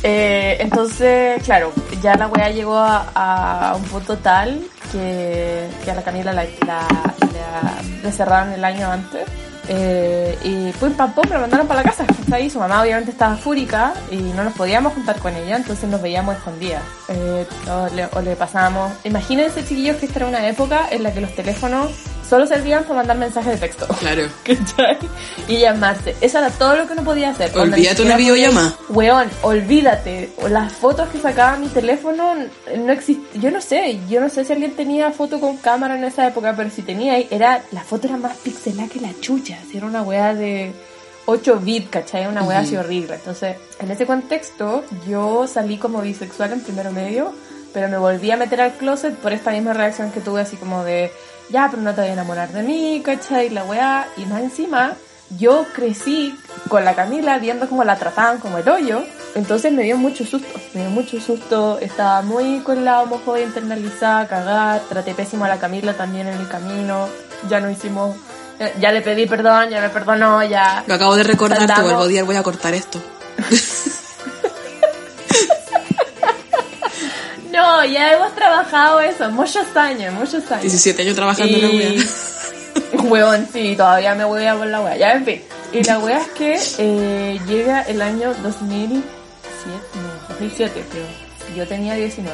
Eh, 0.03 0.57
entonces, 0.61 1.43
claro, 1.45 1.73
ya 2.03 2.15
la 2.15 2.27
weá 2.29 2.51
llegó 2.51 2.77
a, 2.79 3.71
a 3.71 3.77
un 3.77 3.83
punto 3.85 4.17
tal 4.19 4.61
que, 4.93 5.67
que 5.85 5.91
a 5.91 5.95
la 5.95 6.03
Camila 6.03 6.33
la, 6.33 6.45
la, 6.45 6.49
la- 6.67 7.83
la 8.03 8.13
cerraron 8.13 8.53
el 8.53 8.65
año 8.65 8.91
antes. 8.91 9.23
Eh, 9.69 10.39
y 10.43 10.73
pum 10.73 10.93
pam 10.93 11.13
pum, 11.15 11.25
la 11.31 11.39
mandaron 11.39 11.67
para 11.67 11.83
la 11.83 11.91
casa. 11.91 12.05
Ahí, 12.33 12.51
su 12.51 12.59
mamá 12.59 12.83
obviamente 12.83 13.11
estaba 13.11 13.37
fúrica 13.37 13.95
y 14.11 14.17
no 14.17 14.45
nos 14.45 14.55
podíamos 14.55 14.93
juntar 14.93 15.19
con 15.19 15.35
ella, 15.35 15.57
entonces 15.57 15.89
nos 15.89 16.03
veíamos 16.03 16.37
escondidas. 16.37 16.83
Eh, 17.09 17.47
o 18.13 18.21
le 18.21 18.37
pasábamos. 18.37 18.93
Imagínense, 19.05 19.65
chiquillos, 19.65 19.97
que 19.97 20.07
esta 20.07 20.21
era 20.21 20.29
una 20.29 20.47
época 20.47 20.89
en 20.91 21.03
la 21.03 21.13
que 21.13 21.21
los 21.21 21.35
teléfonos 21.35 21.91
solo 22.29 22.47
servían 22.47 22.85
para 22.85 22.97
mandar 22.97 23.17
mensajes 23.17 23.53
de 23.53 23.67
texto. 23.67 23.87
Claro. 23.99 24.23
¿cachai? 24.45 24.99
Y 25.49 25.59
llamarse. 25.59 26.17
Eso 26.21 26.39
era 26.39 26.51
todo 26.51 26.77
lo 26.77 26.87
que 26.87 26.95
no 26.95 27.05
podía 27.05 27.31
hacer. 27.31 27.57
Olvídate 27.57 28.03
una 28.03 28.17
videollamada. 28.17 28.75
Weón, 28.89 29.29
olvídate. 29.43 30.31
Las 30.49 30.73
fotos 30.73 31.09
que 31.09 31.19
sacaba 31.19 31.57
mi 31.57 31.69
teléfono 31.69 32.35
no 32.77 32.93
existían. 32.93 33.43
Yo 33.43 33.51
no 33.51 33.61
sé, 33.61 34.01
yo 34.09 34.21
no 34.21 34.29
sé 34.29 34.45
si 34.45 34.53
alguien 34.53 34.75
tenía 34.75 35.11
foto 35.13 35.41
con 35.41 35.57
cámara 35.57 35.97
en 35.97 36.05
esa 36.05 36.27
época, 36.27 36.55
pero 36.57 36.71
si 36.71 36.83
tenía, 36.83 37.19
era 37.19 37.63
la 37.73 37.83
foto 37.83 38.07
era 38.07 38.17
más 38.17 38.37
pixelada 38.39 38.89
que 38.89 39.01
la 39.01 39.13
chucha. 39.21 39.59
Era 39.73 39.87
una 39.87 40.03
weá 40.03 40.35
de 40.35 40.73
8 41.27 41.61
bits, 41.61 41.89
¿cachai? 41.91 42.27
Una 42.27 42.43
weá 42.43 42.61
así 42.61 42.77
horrible. 42.77 43.15
Entonces, 43.15 43.57
en 43.79 43.91
ese 43.91 44.07
contexto, 44.07 44.85
yo 45.09 45.47
salí 45.47 45.79
como 45.79 46.01
bisexual 46.01 46.53
en 46.53 46.61
primero 46.61 46.91
medio, 46.93 47.33
pero 47.73 47.89
me 47.89 47.99
volví 47.99 48.31
a 48.31 48.37
meter 48.37 48.61
al 48.61 48.73
closet 48.75 49.15
por 49.17 49.33
esta 49.33 49.51
misma 49.51 49.73
reacción 49.73 50.13
que 50.13 50.21
tuve, 50.21 50.43
así 50.43 50.57
como 50.57 50.85
de, 50.85 51.11
ya, 51.51 51.69
pero 51.71 51.83
no 51.83 51.95
te 51.95 52.01
voy 52.01 52.11
a 52.11 52.13
enamorar 52.15 52.53
de 52.53 52.63
mí, 52.63 53.03
¿cachai? 53.05 53.51
La 53.51 53.65
weá. 53.65 54.07
Y 54.17 54.25
más 54.27 54.43
encima, 54.43 54.97
yo 55.39 55.67
crecí 55.75 56.37
con 56.69 56.85
la 56.85 56.95
Camila 56.95 57.39
viendo 57.39 57.69
cómo 57.69 57.85
la 57.85 57.97
trataban 57.97 58.39
como 58.39 58.59
el 58.59 58.69
hoyo, 58.69 59.05
entonces 59.35 59.73
me 59.73 59.83
dio 59.83 59.97
mucho 59.97 60.25
susto, 60.25 60.49
me 60.75 60.83
dio 60.83 60.91
mucho 60.91 61.21
susto, 61.21 61.79
estaba 61.81 62.23
muy 62.23 62.61
con 62.61 62.85
la 62.85 63.03
homofobia 63.03 63.45
internalizada, 63.45 64.27
cagar, 64.29 64.81
traté 64.89 65.15
pésimo 65.15 65.45
a 65.45 65.49
la 65.49 65.59
Camila 65.59 65.95
también 65.95 66.29
en 66.29 66.39
el 66.39 66.49
camino, 66.49 67.09
ya 67.49 67.61
no 67.61 67.71
hicimos, 67.71 68.17
eh, 68.59 68.73
ya 68.81 68.93
le 68.93 69.03
pedí 69.03 69.27
perdón, 69.27 69.71
ya 69.71 69.81
me 69.81 69.89
perdonó, 69.91 70.43
ya... 70.45 70.85
Lo 70.87 70.95
acabo 70.95 71.17
de 71.17 71.25
recordar, 71.25 71.67
te 71.67 71.83
vuelvo 71.83 72.01
a 72.01 72.05
odiar, 72.05 72.25
voy 72.25 72.37
a 72.37 72.43
cortar 72.43 72.75
esto. 72.75 73.01
No, 77.75 77.85
ya 77.85 78.13
hemos 78.13 78.33
trabajado 78.37 79.01
eso, 79.01 79.29
muchos 79.31 79.67
años, 79.75 80.15
muchos 80.15 80.49
años. 80.49 80.63
17 80.63 81.03
años 81.03 81.17
trabajando 81.17 81.57
en 81.57 81.63
la 81.63 81.69
wea. 81.71 82.05
Huevón, 83.11 83.49
sí, 83.53 83.75
todavía 83.77 84.15
me 84.15 84.23
voy 84.23 84.45
a 84.45 84.55
por 84.55 84.69
la 84.69 84.81
wea. 84.81 84.97
Ya, 84.97 85.13
en 85.15 85.25
fin. 85.25 85.43
Y 85.73 85.83
la 85.83 85.99
wea 85.99 86.19
es 86.19 86.29
que 86.29 86.61
eh, 86.79 87.41
llega 87.49 87.83
el 87.83 88.01
año 88.01 88.33
2007, 88.45 89.03
no, 89.97 90.29
2007 90.29 90.85
creo. 90.89 91.57
Yo 91.57 91.67
tenía 91.67 91.95
19 91.95 92.33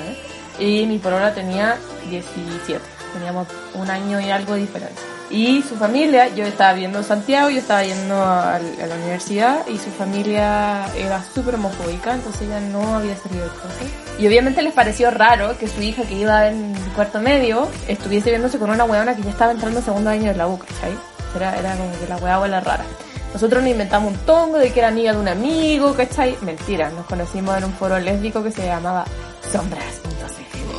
y 0.59 0.85
mi 0.85 0.98
polola 0.98 1.33
tenía 1.33 1.79
17. 2.11 2.79
Teníamos 3.14 3.48
un 3.72 3.88
año 3.88 4.20
y 4.20 4.31
algo 4.31 4.55
de 4.55 4.61
diferencia. 4.61 5.07
Y 5.31 5.62
su 5.62 5.77
familia, 5.77 6.35
yo 6.35 6.45
estaba 6.45 6.73
viendo 6.73 6.99
en 6.99 7.05
Santiago, 7.05 7.51
yo 7.51 7.59
estaba 7.59 7.85
yendo 7.85 8.16
a, 8.16 8.57
a 8.57 8.59
la 8.59 8.95
universidad 8.97 9.66
y 9.69 9.79
su 9.79 9.90
familia 9.90 10.87
era 10.97 11.23
súper 11.23 11.55
homofóbica, 11.55 12.14
entonces 12.14 12.43
ella 12.43 12.59
no 12.59 12.97
había 12.97 13.16
salido 13.16 13.45
del 13.45 13.53
closet. 13.53 13.88
Y 14.19 14.27
obviamente 14.27 14.61
les 14.61 14.75
pareció 14.75 15.11
raro 15.11 15.57
que 15.57 15.69
su 15.69 15.81
hija 15.83 16.03
que 16.03 16.14
iba 16.14 16.49
en 16.49 16.75
cuarto 16.97 17.21
medio 17.21 17.69
estuviese 17.87 18.31
viéndose 18.31 18.59
con 18.59 18.71
una 18.71 18.85
weona 18.85 19.14
que 19.14 19.23
ya 19.23 19.31
estaba 19.31 19.53
entrando 19.53 19.79
en 19.79 19.85
segundo 19.85 20.11
año 20.11 20.33
de 20.33 20.37
la 20.37 20.49
U, 20.49 20.59
¿cachai? 20.59 20.93
Era, 21.37 21.57
era 21.57 21.77
como 21.77 21.93
que 21.93 22.09
la 22.09 22.16
weá 22.16 22.61
rara. 22.61 22.85
Nosotros 23.33 23.62
nos 23.62 23.71
inventamos 23.71 24.12
un 24.12 24.19
tongo 24.27 24.59
de 24.59 24.73
que 24.73 24.81
era 24.81 24.88
amiga 24.88 25.12
de 25.12 25.19
un 25.19 25.29
amigo, 25.29 25.95
¿cachai? 25.95 26.37
Mentira, 26.43 26.90
nos 26.90 27.07
conocimos 27.07 27.57
en 27.57 27.64
un 27.64 27.73
foro 27.73 27.99
lésbico 28.01 28.43
que 28.43 28.51
se 28.51 28.66
llamaba 28.66 29.05
Sombras.cl 29.53 30.19
Oh, 30.19 30.19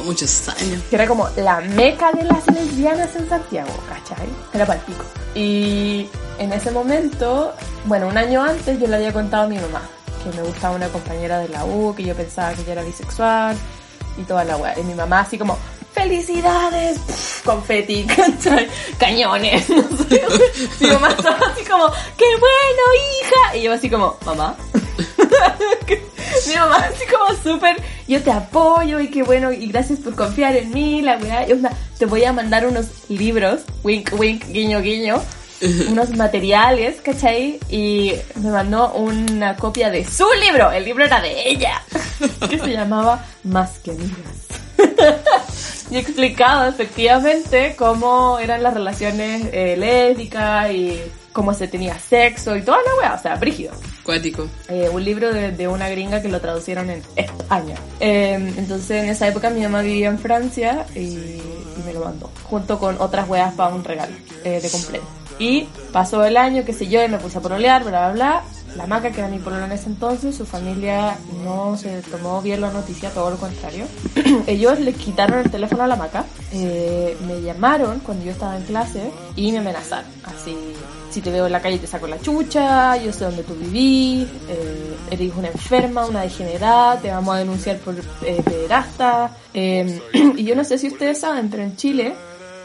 muchos 0.03 0.49
años. 0.49 0.81
que 0.89 0.95
era 0.95 1.07
como 1.07 1.29
la 1.37 1.61
meca 1.61 2.11
de 2.11 2.23
las 2.23 2.45
lesbianas 2.47 3.15
en 3.15 3.29
Santiago, 3.29 3.71
¿cachai? 3.87 4.27
Era 4.53 4.65
para 4.65 4.79
pico. 4.85 5.03
Y 5.35 6.07
en 6.39 6.51
ese 6.53 6.71
momento, 6.71 7.53
bueno, 7.85 8.07
un 8.07 8.17
año 8.17 8.43
antes 8.43 8.79
yo 8.79 8.87
le 8.87 8.95
había 8.97 9.13
contado 9.13 9.43
a 9.43 9.47
mi 9.47 9.57
mamá 9.57 9.81
que 10.23 10.37
me 10.37 10.43
gustaba 10.43 10.75
una 10.75 10.87
compañera 10.89 11.39
de 11.39 11.49
la 11.49 11.65
U, 11.65 11.95
que 11.95 12.03
yo 12.03 12.15
pensaba 12.15 12.53
que 12.53 12.61
ella 12.61 12.73
era 12.73 12.83
bisexual 12.83 13.55
y 14.17 14.23
toda 14.23 14.43
la 14.43 14.57
weá. 14.57 14.77
Y 14.79 14.83
mi 14.83 14.93
mamá 14.93 15.21
así 15.21 15.37
como, 15.37 15.57
¡felicidades! 15.93 16.99
Pff, 16.99 17.43
confeti, 17.43 18.03
¿cachai? 18.15 18.67
Cañones. 18.97 19.69
no 19.69 19.83
sé. 19.97 20.23
mi 20.79 20.87
mamá 20.89 21.09
estaba 21.09 21.39
así 21.51 21.63
como, 21.65 21.87
¡qué 22.17 22.25
bueno, 22.39 22.83
hija! 23.19 23.57
Y 23.57 23.63
yo 23.63 23.73
así 23.73 23.89
como, 23.89 24.17
¿mamá? 24.25 24.55
Mi 26.47 26.55
mamá 26.55 26.77
así 26.77 27.05
como 27.05 27.35
súper, 27.43 27.81
yo 28.11 28.21
te 28.21 28.31
apoyo 28.31 28.99
y 28.99 29.07
qué 29.07 29.23
bueno, 29.23 29.53
y 29.53 29.67
gracias 29.67 29.99
por 29.99 30.15
confiar 30.15 30.57
en 30.57 30.71
mí, 30.71 31.01
la 31.01 31.17
weá. 31.17 31.47
Y 31.47 31.53
onda, 31.53 31.71
te 31.97 32.05
voy 32.05 32.25
a 32.25 32.33
mandar 32.33 32.67
unos 32.67 33.09
libros, 33.09 33.61
wink, 33.83 34.11
wink, 34.19 34.47
guiño, 34.49 34.81
guiño, 34.81 35.21
unos 35.89 36.09
materiales, 36.17 36.99
¿cachai? 37.01 37.57
Y 37.69 38.11
me 38.35 38.51
mandó 38.51 38.93
una 38.95 39.55
copia 39.55 39.89
de 39.89 40.05
su 40.05 40.25
libro, 40.45 40.71
el 40.73 40.83
libro 40.83 41.05
era 41.05 41.21
de 41.21 41.49
ella, 41.49 41.81
que 42.49 42.59
se 42.59 42.71
llamaba 42.71 43.25
Más 43.45 43.79
que 43.79 43.91
amigas. 43.91 44.41
y 45.89 45.97
explicado 45.97 46.67
efectivamente 46.67 47.75
cómo 47.77 48.39
eran 48.39 48.61
las 48.61 48.73
relaciones 48.73 49.47
eh, 49.53 49.77
lésbicas 49.77 50.69
y 50.71 50.99
cómo 51.31 51.53
se 51.53 51.67
tenía 51.67 51.97
sexo 51.99 52.55
y 52.55 52.61
toda 52.61 52.77
la 52.77 52.95
weá, 52.99 53.13
o 53.15 53.21
sea, 53.21 53.35
brígido. 53.35 53.73
Cuático. 54.03 54.47
Eh, 54.67 54.89
un 54.91 55.03
libro 55.03 55.33
de, 55.33 55.51
de 55.51 55.67
una 55.67 55.89
gringa 55.89 56.21
que 56.21 56.27
lo 56.27 56.39
traducieron 56.41 56.89
en 56.89 57.01
España. 57.15 57.75
Eh, 57.99 58.53
entonces 58.57 59.03
en 59.03 59.09
esa 59.09 59.27
época 59.27 59.49
mi 59.49 59.61
mamá 59.61 59.81
vivía 59.81 60.09
en 60.09 60.19
Francia 60.19 60.85
y, 60.95 60.99
y 60.99 61.83
me 61.85 61.93
lo 61.93 62.03
mandó, 62.03 62.29
junto 62.43 62.79
con 62.79 62.99
otras 62.99 63.29
weas 63.29 63.53
para 63.53 63.73
un 63.73 63.83
regalo 63.83 64.13
eh, 64.43 64.59
de 64.61 64.69
cumpleaños. 64.69 65.09
Y 65.39 65.67
pasó 65.91 66.23
el 66.23 66.37
año, 66.37 66.63
qué 66.65 66.73
sé 66.73 66.87
yo, 66.87 67.03
y 67.03 67.07
me 67.07 67.17
puse 67.17 67.39
a 67.39 67.41
pololear, 67.41 67.83
bla, 67.83 68.11
bla, 68.11 68.11
bla. 68.11 68.43
La 68.75 68.87
maca, 68.87 69.11
que 69.11 69.19
era 69.19 69.27
mi 69.27 69.39
polola 69.39 69.65
en 69.65 69.71
ese 69.73 69.87
entonces, 69.87 70.35
su 70.35 70.45
familia 70.45 71.17
no 71.43 71.77
se 71.77 72.01
tomó 72.03 72.41
bien 72.41 72.61
la 72.61 72.71
noticia, 72.71 73.09
todo 73.09 73.31
lo 73.31 73.37
contrario. 73.37 73.85
Ellos 74.47 74.79
le 74.79 74.93
quitaron 74.93 75.39
el 75.39 75.51
teléfono 75.51 75.83
a 75.83 75.87
la 75.87 75.95
maca, 75.95 76.25
eh, 76.53 77.17
me 77.27 77.41
llamaron 77.41 77.99
cuando 77.99 78.23
yo 78.23 78.31
estaba 78.31 78.55
en 78.55 78.63
clase 78.63 79.11
y 79.35 79.51
me 79.51 79.59
amenazaron. 79.59 80.09
Así, 80.23 80.55
si 81.11 81.21
te 81.21 81.29
veo 81.29 81.45
en 81.45 81.51
la 81.51 81.61
calle 81.61 81.77
te 81.77 81.87
saco 81.87 82.07
la 82.07 82.19
chucha, 82.21 82.95
yo 82.95 83.11
sé 83.11 83.25
dónde 83.25 83.43
tú 83.43 83.53
vivís, 83.55 84.27
eh, 84.47 84.95
eres 85.11 85.35
una 85.35 85.49
enferma, 85.49 86.05
una 86.05 86.21
degenerada, 86.21 86.99
te 86.99 87.11
vamos 87.11 87.35
a 87.35 87.39
denunciar 87.39 87.77
por 87.79 87.95
eh, 88.25 88.41
pederasta. 88.43 89.35
Eh, 89.53 90.01
y 90.37 90.43
yo 90.43 90.55
no 90.55 90.63
sé 90.63 90.77
si 90.77 90.87
ustedes 90.87 91.19
saben, 91.19 91.49
pero 91.49 91.63
en 91.63 91.75
Chile 91.75 92.13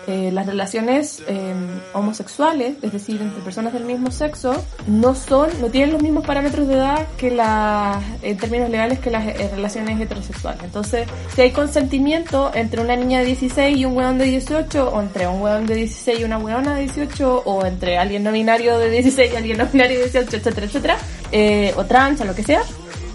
eh, 0.06 0.30
las 0.32 0.46
relaciones 0.46 1.22
eh, 1.26 1.54
homosexuales, 1.92 2.76
es 2.80 2.92
decir, 2.92 3.20
entre 3.20 3.42
personas 3.42 3.72
del 3.72 3.84
mismo 3.84 4.10
sexo, 4.12 4.54
no 4.86 5.14
son, 5.14 5.50
no 5.60 5.68
tienen 5.68 5.92
los 5.92 6.02
mismos 6.02 6.24
parámetros 6.24 6.68
de 6.68 6.74
edad 6.74 7.06
que 7.16 7.30
las, 7.30 8.02
en 8.22 8.36
términos 8.36 8.70
legales, 8.70 9.00
que 9.00 9.10
las 9.10 9.26
eh, 9.26 9.50
relaciones 9.54 10.00
heterosexuales. 10.00 10.62
Entonces, 10.62 11.08
si 11.34 11.42
hay 11.42 11.50
consentimiento 11.50 12.52
entre 12.54 12.80
una 12.80 12.94
niña 12.94 13.20
de 13.20 13.26
16 13.26 13.76
y 13.76 13.84
un 13.84 13.96
weón 13.96 14.18
de 14.18 14.26
18, 14.26 14.90
o 14.90 15.00
entre 15.00 15.26
un 15.26 15.42
weón 15.42 15.66
de 15.66 15.74
16 15.74 16.20
y 16.20 16.24
una 16.24 16.38
weona 16.38 16.76
de 16.76 16.82
18, 16.82 17.42
o 17.44 17.66
entre 17.66 17.98
alguien 17.98 18.22
no 18.22 18.30
binario 18.30 18.78
de 18.78 18.90
16 18.90 19.32
y 19.32 19.36
alguien 19.36 19.58
no 19.58 19.66
binario 19.66 19.98
de 19.98 20.04
18, 20.04 20.36
etcétera, 20.36 20.66
etcétera, 20.66 20.98
eh, 21.32 21.74
o 21.76 21.84
trans, 21.84 22.20
o 22.20 22.24
lo 22.24 22.34
que 22.34 22.44
sea, 22.44 22.62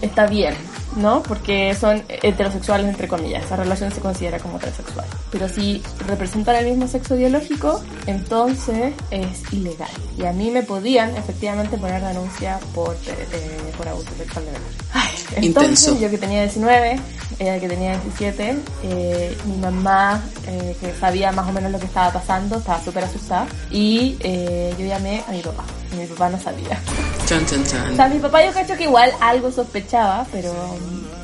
está 0.02 0.26
bien. 0.26 0.54
¿No? 0.96 1.22
Porque 1.22 1.74
son 1.74 2.02
heterosexuales, 2.08 2.88
entre 2.88 3.08
comillas. 3.08 3.44
Esa 3.44 3.56
relación 3.56 3.92
se 3.92 4.00
considera 4.00 4.38
como 4.38 4.58
heterosexual. 4.58 5.06
Pero 5.30 5.48
si 5.48 5.82
representan 6.06 6.56
el 6.56 6.66
mismo 6.66 6.88
sexo 6.88 7.16
biológico, 7.16 7.82
entonces 8.06 8.94
es 9.10 9.52
ilegal. 9.52 9.90
Y 10.18 10.24
a 10.26 10.32
mí 10.32 10.50
me 10.50 10.62
podían 10.62 11.16
efectivamente 11.16 11.78
poner 11.78 12.02
denuncia 12.02 12.58
por, 12.74 12.94
eh, 13.06 13.72
por 13.76 13.88
abuso 13.88 14.10
sexual 14.16 14.44
de 14.46 14.52
menor. 14.52 14.68
Ay, 14.92 15.11
entonces, 15.36 15.78
Intenso. 15.88 16.00
yo 16.00 16.10
que 16.10 16.18
tenía 16.18 16.42
19, 16.42 17.00
ella 17.38 17.58
que 17.60 17.68
tenía 17.68 17.92
17, 17.92 18.56
eh, 18.84 19.36
mi 19.46 19.56
mamá, 19.56 20.22
eh, 20.46 20.76
que 20.80 20.92
sabía 20.98 21.32
más 21.32 21.48
o 21.48 21.52
menos 21.52 21.72
lo 21.72 21.78
que 21.78 21.86
estaba 21.86 22.12
pasando, 22.12 22.56
estaba 22.58 22.82
súper 22.82 23.04
asustada. 23.04 23.46
Y 23.70 24.16
eh, 24.20 24.74
yo 24.78 24.84
llamé 24.86 25.22
a 25.28 25.32
mi 25.32 25.40
papá. 25.40 25.64
Y 25.92 25.96
mi 25.96 26.06
papá 26.06 26.28
no 26.30 26.40
sabía. 26.40 26.78
Chan, 27.26 27.44
chan, 27.46 27.62
O 27.62 27.66
chan. 27.66 27.96
sea, 27.96 28.08
mi 28.08 28.18
papá 28.18 28.44
yo 28.44 28.52
cacho 28.52 28.76
que 28.76 28.84
igual 28.84 29.10
algo 29.20 29.50
sospechaba, 29.52 30.26
pero, 30.32 30.52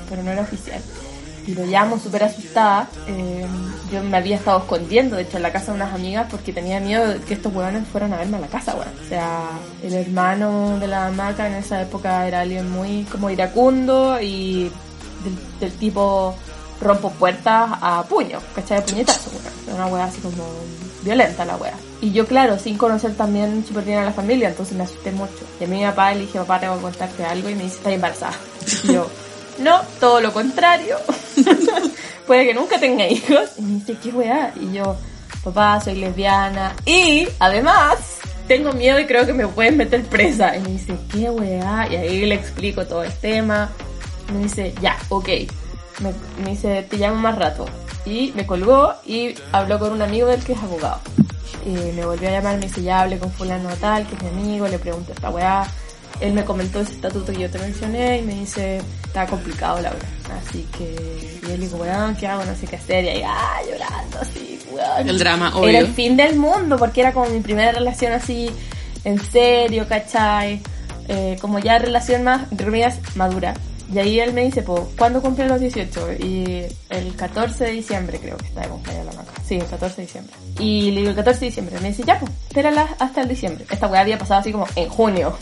pero 0.09 0.23
no 0.23 0.31
era 0.31 0.43
oficial. 0.43 0.81
Y 1.47 1.55
lo 1.55 1.65
llamo 1.65 1.99
súper 1.99 2.25
asustada. 2.25 2.89
eh, 3.07 3.47
yo 3.91 4.03
me 4.03 4.17
había 4.17 4.37
estado 4.37 4.59
escondiendo, 4.59 5.17
de 5.17 5.23
hecho, 5.23 5.37
en 5.37 5.43
la 5.43 5.53
casa 5.53 5.73
de 5.73 5.77
unas 5.77 5.95
amigas 5.95 6.27
porque 6.31 6.53
tenía 6.53 6.81
miedo 6.81 7.07
de 7.09 7.21
que 7.21 7.35
estos 7.35 7.55
huevones 7.55 7.87
fueran 7.89 8.13
a 8.13 8.19
verme 8.19 8.37
a 8.37 8.41
la 8.41 8.47
casa, 8.49 8.75
weón. 8.75 8.89
O 9.05 9.09
sea, 9.09 9.49
el 9.83 9.95
hermano 9.95 10.79
de 10.79 10.87
la 10.87 11.11
maca 11.11 11.47
en 11.47 11.55
esa 11.55 11.81
época 11.83 12.27
era 12.27 12.41
alguien 12.41 12.71
muy 12.71 13.05
como 13.05 13.31
iracundo 13.31 14.21
y 14.21 14.71
del, 15.61 15.73
tipo 15.73 16.35
rompo 16.81 17.11
puertas 17.11 17.71
a 17.81 18.05
puño, 18.09 18.39
¿cachai? 18.55 18.79
De 18.79 18.93
puñetazo, 18.93 19.31
weón. 19.31 19.77
Una 19.77 19.87
wea 19.87 20.05
así 20.05 20.21
como 20.21 20.45
violenta 21.03 21.45
la 21.45 21.57
wea. 21.57 21.75
Y 22.01 22.13
yo, 22.13 22.27
claro, 22.27 22.59
sin 22.59 22.77
conocer 22.77 23.15
también 23.15 23.65
súper 23.67 23.85
bien 23.85 23.99
a 23.99 24.05
la 24.05 24.13
familia, 24.13 24.49
entonces 24.49 24.77
me 24.77 24.85
asusté 24.85 25.11
mucho. 25.11 25.45
Y 25.61 25.65
a 25.65 25.67
mi 25.67 25.83
papá 25.83 26.13
le 26.13 26.21
dije, 26.21 26.39
papá, 26.39 26.61
tengo 26.61 26.77
que 26.77 26.83
contarte 26.83 27.25
algo, 27.25 27.49
y 27.49 27.55
me 27.55 27.65
dice, 27.65 27.77
estás 27.77 27.93
embarazada. 27.93 28.35
Y 28.85 28.93
yo, 28.93 29.09
no, 29.59 29.81
todo 30.01 30.21
lo 30.21 30.33
contrario. 30.33 30.97
Puede 32.27 32.47
que 32.47 32.55
nunca 32.55 32.79
tenga 32.79 33.07
hijos. 33.07 33.51
Y 33.59 33.63
me 33.63 33.75
dice, 33.75 33.97
¿qué 34.03 34.11
weá? 34.11 34.53
Y 34.61 34.73
yo, 34.73 34.97
papá, 35.43 35.81
soy 35.81 35.97
lesbiana. 35.97 36.75
Y, 36.85 37.29
además, 37.39 38.19
tengo 38.47 38.73
miedo 38.73 38.99
y 39.01 39.07
creo 39.07 39.27
que 39.27 39.33
me 39.33 39.47
pueden 39.49 39.77
meter 39.77 40.05
presa. 40.05 40.57
Y 40.57 40.61
me 40.61 40.71
dice, 40.71 40.95
¿qué 41.11 41.31
weá? 41.31 41.89
Y 41.91 41.97
ahí 41.97 42.27
le 42.27 42.35
explico 42.35 42.87
todo 42.87 43.05
el 43.05 43.13
tema. 43.13 43.71
Me 44.33 44.45
dice, 44.45 44.75
ya, 44.81 44.97
ok. 45.09 45.29
Me, 46.01 46.13
me 46.45 46.51
dice, 46.51 46.87
te 46.89 46.97
llamo 46.97 47.17
más 47.17 47.37
rato. 47.37 47.67
Y 48.05 48.33
me 48.37 48.47
colgó 48.47 48.95
y 49.05 49.35
habló 49.53 49.79
con 49.79 49.93
un 49.93 50.03
amigo 50.03 50.29
del 50.29 50.45
que 50.45 50.53
es 50.53 50.63
abogado. 50.63 51.01
Y 51.67 51.71
me 51.71 52.05
volvió 52.05 52.29
a 52.29 52.33
llamar, 52.33 52.57
me 52.57 52.67
dice, 52.67 52.83
ya 52.83 53.03
hablé 53.03 53.19
con 53.19 53.33
fulano 53.33 53.69
tal, 53.81 54.07
que 54.07 54.15
es 54.15 54.23
mi 54.23 54.29
amigo, 54.29 54.69
le 54.69 54.79
pregunto 54.79 55.13
esta 55.13 55.31
weá. 55.31 55.67
Él 56.21 56.33
me 56.33 56.45
comentó 56.45 56.81
ese 56.81 56.93
estatuto 56.93 57.33
que 57.33 57.41
yo 57.43 57.51
te 57.51 57.59
mencioné 57.59 58.19
y 58.19 58.23
me 58.23 58.35
dice, 58.35 58.81
está 59.05 59.27
complicado 59.27 59.81
la 59.81 59.91
verdad. 59.91 60.09
Así 60.47 60.67
que, 60.77 61.39
y 61.47 61.51
él 61.53 61.61
dijo, 61.61 61.77
weón, 61.77 62.17
¿qué 62.17 62.27
hago? 62.27 62.45
No 62.45 62.55
sé 62.57 62.67
qué 62.67 62.77
hacer. 62.77 63.05
Y 63.05 63.09
ahí, 63.09 63.23
ah, 63.25 63.59
llorando 63.71 64.19
así, 64.21 64.59
weón. 64.73 65.09
El 65.09 65.19
drama, 65.19 65.49
Era 65.49 65.57
obvio. 65.59 65.79
el 65.79 65.87
fin 65.95 66.17
del 66.17 66.37
mundo, 66.37 66.77
porque 66.77 67.01
era 67.03 67.13
como 67.13 67.27
mi 67.31 67.41
primera 67.41 67.73
relación 67.73 68.13
así, 68.13 68.51
en 69.05 69.21
serio, 69.21 69.87
¿cachai? 69.89 70.61
Eh, 71.09 71.37
como 71.41 71.59
ya 71.59 71.79
relación 71.79 72.25
más, 72.25 72.51
entre 72.51 72.67
comillas, 72.67 72.99
madura. 73.15 73.55
Y 73.93 73.99
ahí 73.99 74.21
él 74.21 74.35
me 74.35 74.45
dice, 74.45 74.63
pues, 74.63 74.83
¿cuándo 74.99 75.23
cumple 75.23 75.49
los 75.49 75.61
18? 75.61 76.13
Y 76.19 76.67
el 76.91 77.17
14 77.17 77.65
de 77.65 77.71
diciembre 77.71 78.19
creo 78.21 78.37
que 78.37 78.45
está 78.45 78.61
de 78.61 78.69
cumpleaños 78.69 79.07
la 79.07 79.13
maca. 79.13 79.33
Sí, 79.47 79.57
el 79.57 79.67
14 79.67 79.97
de 79.97 80.03
diciembre. 80.03 80.35
Y 80.59 80.91
le 80.91 81.01
digo 81.01 81.11
el 81.11 81.17
14 81.17 81.41
de 81.41 81.47
diciembre. 81.47 81.81
Me 81.81 81.89
dice, 81.89 82.03
ya, 82.05 82.19
pues, 82.19 82.31
espérala 82.49 82.87
hasta 82.99 83.23
el 83.23 83.29
diciembre. 83.29 83.65
Esta 83.71 83.87
weá 83.87 84.03
había 84.03 84.19
pasado 84.19 84.41
así 84.41 84.53
como 84.53 84.67
en 84.77 84.89
junio. 84.91 85.39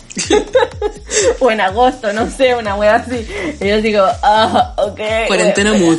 o 1.40 1.50
en 1.50 1.60
agosto, 1.60 2.12
no 2.12 2.30
sé, 2.30 2.54
una 2.54 2.76
weá 2.76 2.96
así. 2.96 3.26
Y 3.60 3.66
yo 3.66 3.82
digo, 3.82 4.04
ah, 4.22 4.74
ok. 4.78 5.00
Cuarentena 5.26 5.74
mood. 5.74 5.98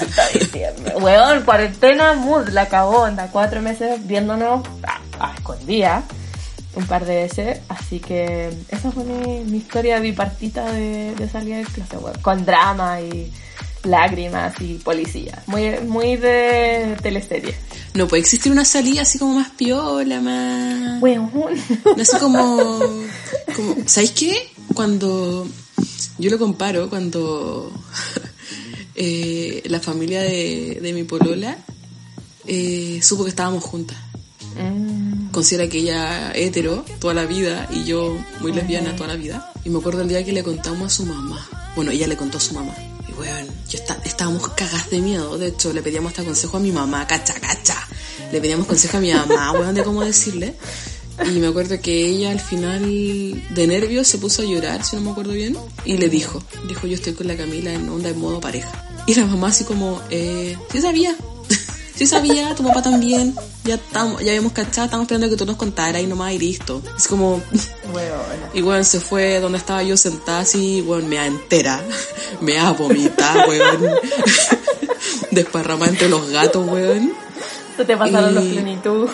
Weón, 1.01 1.43
cuarentena 1.43 2.13
mood, 2.13 2.47
la 2.49 2.67
cagó, 2.67 3.03
anda 3.03 3.27
cuatro 3.29 3.61
meses 3.61 4.05
viéndonos 4.07 4.65
a, 4.83 5.25
a 5.25 5.33
escondidas 5.33 6.03
un 6.77 6.85
par 6.85 7.05
de 7.05 7.15
veces, 7.15 7.59
así 7.69 7.99
que 7.99 8.49
esa 8.69 8.91
fue 8.91 9.03
mi, 9.03 9.43
mi 9.45 9.57
historia 9.57 9.99
bipartita 9.99 10.71
de, 10.71 11.15
de 11.15 11.29
salida 11.29 11.57
del 11.57 11.67
clase, 11.67 11.97
weón, 11.97 12.21
con 12.21 12.45
drama 12.45 13.01
y 13.01 13.31
lágrimas 13.83 14.53
y 14.61 14.75
policía, 14.75 15.43
muy, 15.47 15.79
muy 15.87 16.17
de 16.17 16.97
teleserie. 17.01 17.55
No 17.93 18.07
puede 18.07 18.21
existir 18.21 18.51
una 18.51 18.65
salida 18.65 19.01
así 19.01 19.17
como 19.17 19.33
más 19.33 19.49
piola, 19.51 20.21
más... 20.21 21.01
Weón. 21.01 21.31
No 21.95 22.05
sé 22.05 22.19
como, 22.19 22.79
como... 23.55 23.75
¿Sabéis 23.85 24.11
qué? 24.11 24.49
Cuando... 24.73 25.47
Yo 26.19 26.29
lo 26.31 26.39
comparo 26.39 26.89
cuando 26.89 27.71
eh, 28.95 29.63
la 29.65 29.79
familia 29.79 30.21
de, 30.21 30.79
de 30.81 30.93
mi 30.93 31.03
polola 31.03 31.57
eh, 32.47 32.99
supo 33.03 33.23
que 33.23 33.29
estábamos 33.29 33.63
juntas. 33.63 33.97
Mm, 34.55 34.86
Considera 35.37 35.69
que 35.69 35.77
ella 35.77 36.31
hetero 36.33 36.83
toda 36.97 37.13
la 37.13 37.27
vida 37.27 37.67
y 37.71 37.83
yo 37.83 38.17
muy 38.39 38.51
lesbiana 38.51 38.95
toda 38.95 39.09
la 39.09 39.15
vida. 39.17 39.51
Y 39.63 39.69
me 39.69 39.77
acuerdo 39.77 40.01
el 40.01 40.07
día 40.09 40.25
que 40.25 40.31
le 40.33 40.41
contamos 40.41 40.87
a 40.87 40.89
su 40.89 41.05
mamá. 41.05 41.47
Bueno, 41.75 41.91
ella 41.91 42.07
le 42.07 42.17
contó 42.17 42.39
a 42.39 42.41
su 42.41 42.55
mamá. 42.55 42.73
Y 43.07 43.11
bueno, 43.11 43.45
yo 43.69 43.77
está- 43.77 44.01
estábamos 44.03 44.47
cagas 44.55 44.89
de 44.89 44.99
miedo. 44.99 45.37
De 45.37 45.49
hecho, 45.49 45.71
le 45.73 45.83
pedíamos 45.83 46.09
hasta 46.09 46.23
consejo 46.23 46.57
a 46.57 46.59
mi 46.59 46.71
mamá, 46.71 47.05
cacha, 47.05 47.35
cacha. 47.35 47.77
Le 48.31 48.41
pedíamos 48.41 48.65
consejo 48.65 48.97
a 48.97 48.99
mi 48.99 49.13
mamá, 49.13 49.51
weón, 49.51 49.75
de 49.75 49.83
cómo 49.83 50.03
decirle. 50.03 50.55
Y 51.23 51.37
me 51.37 51.45
acuerdo 51.45 51.79
que 51.81 52.07
ella 52.07 52.31
al 52.31 52.39
final 52.39 52.81
de 52.81 53.67
nervios 53.67 54.07
se 54.07 54.17
puso 54.17 54.41
a 54.41 54.45
llorar, 54.45 54.83
si 54.83 54.95
no 54.95 55.03
me 55.03 55.11
acuerdo 55.11 55.33
bien. 55.33 55.55
Y 55.85 55.97
le 55.97 56.09
dijo, 56.09 56.41
dijo, 56.67 56.87
yo 56.87 56.95
estoy 56.95 57.13
con 57.13 57.27
la 57.27 57.37
Camila 57.37 57.71
en 57.71 57.87
onda 57.87 58.09
en 58.09 58.17
modo 58.19 58.41
pareja. 58.41 58.71
Y 59.05 59.13
la 59.13 59.27
mamá 59.27 59.49
así 59.49 59.65
como, 59.65 60.01
eh, 60.09 60.57
sabía. 60.81 61.15
Sí 61.97 62.05
sabía, 62.05 62.53
tu 62.55 62.63
papá 62.63 62.81
también. 62.81 63.35
Ya 63.63 63.75
estamos, 63.75 64.21
ya 64.21 64.29
habíamos 64.29 64.51
cachado, 64.53 64.85
estamos 64.85 65.05
esperando 65.05 65.29
que 65.29 65.35
tú 65.35 65.45
nos 65.45 65.55
contaras 65.57 66.01
y 66.01 66.05
nomás 66.07 66.31
y 66.33 66.39
listo. 66.39 66.81
Es 66.95 67.07
como, 67.07 67.41
y 68.53 68.61
weón 68.61 68.85
se 68.85 68.99
fue 68.99 69.39
donde 69.39 69.57
estaba 69.57 69.81
yo 69.83 69.97
sentada 69.97 70.39
así, 70.39 70.81
weón, 70.81 71.09
mea 71.09 71.25
entera. 71.25 71.83
Mea 72.41 72.71
vomitar, 72.71 73.47
weón. 73.49 73.91
Desparramada 75.31 75.91
entre 75.91 76.09
los 76.09 76.29
gatos, 76.29 76.67
weón. 76.67 77.11
Se 77.75 77.85
te 77.85 77.97
pasaron 77.97 78.31
Y- 78.31 78.33
los 78.35 78.43
plenitud. 78.45 79.09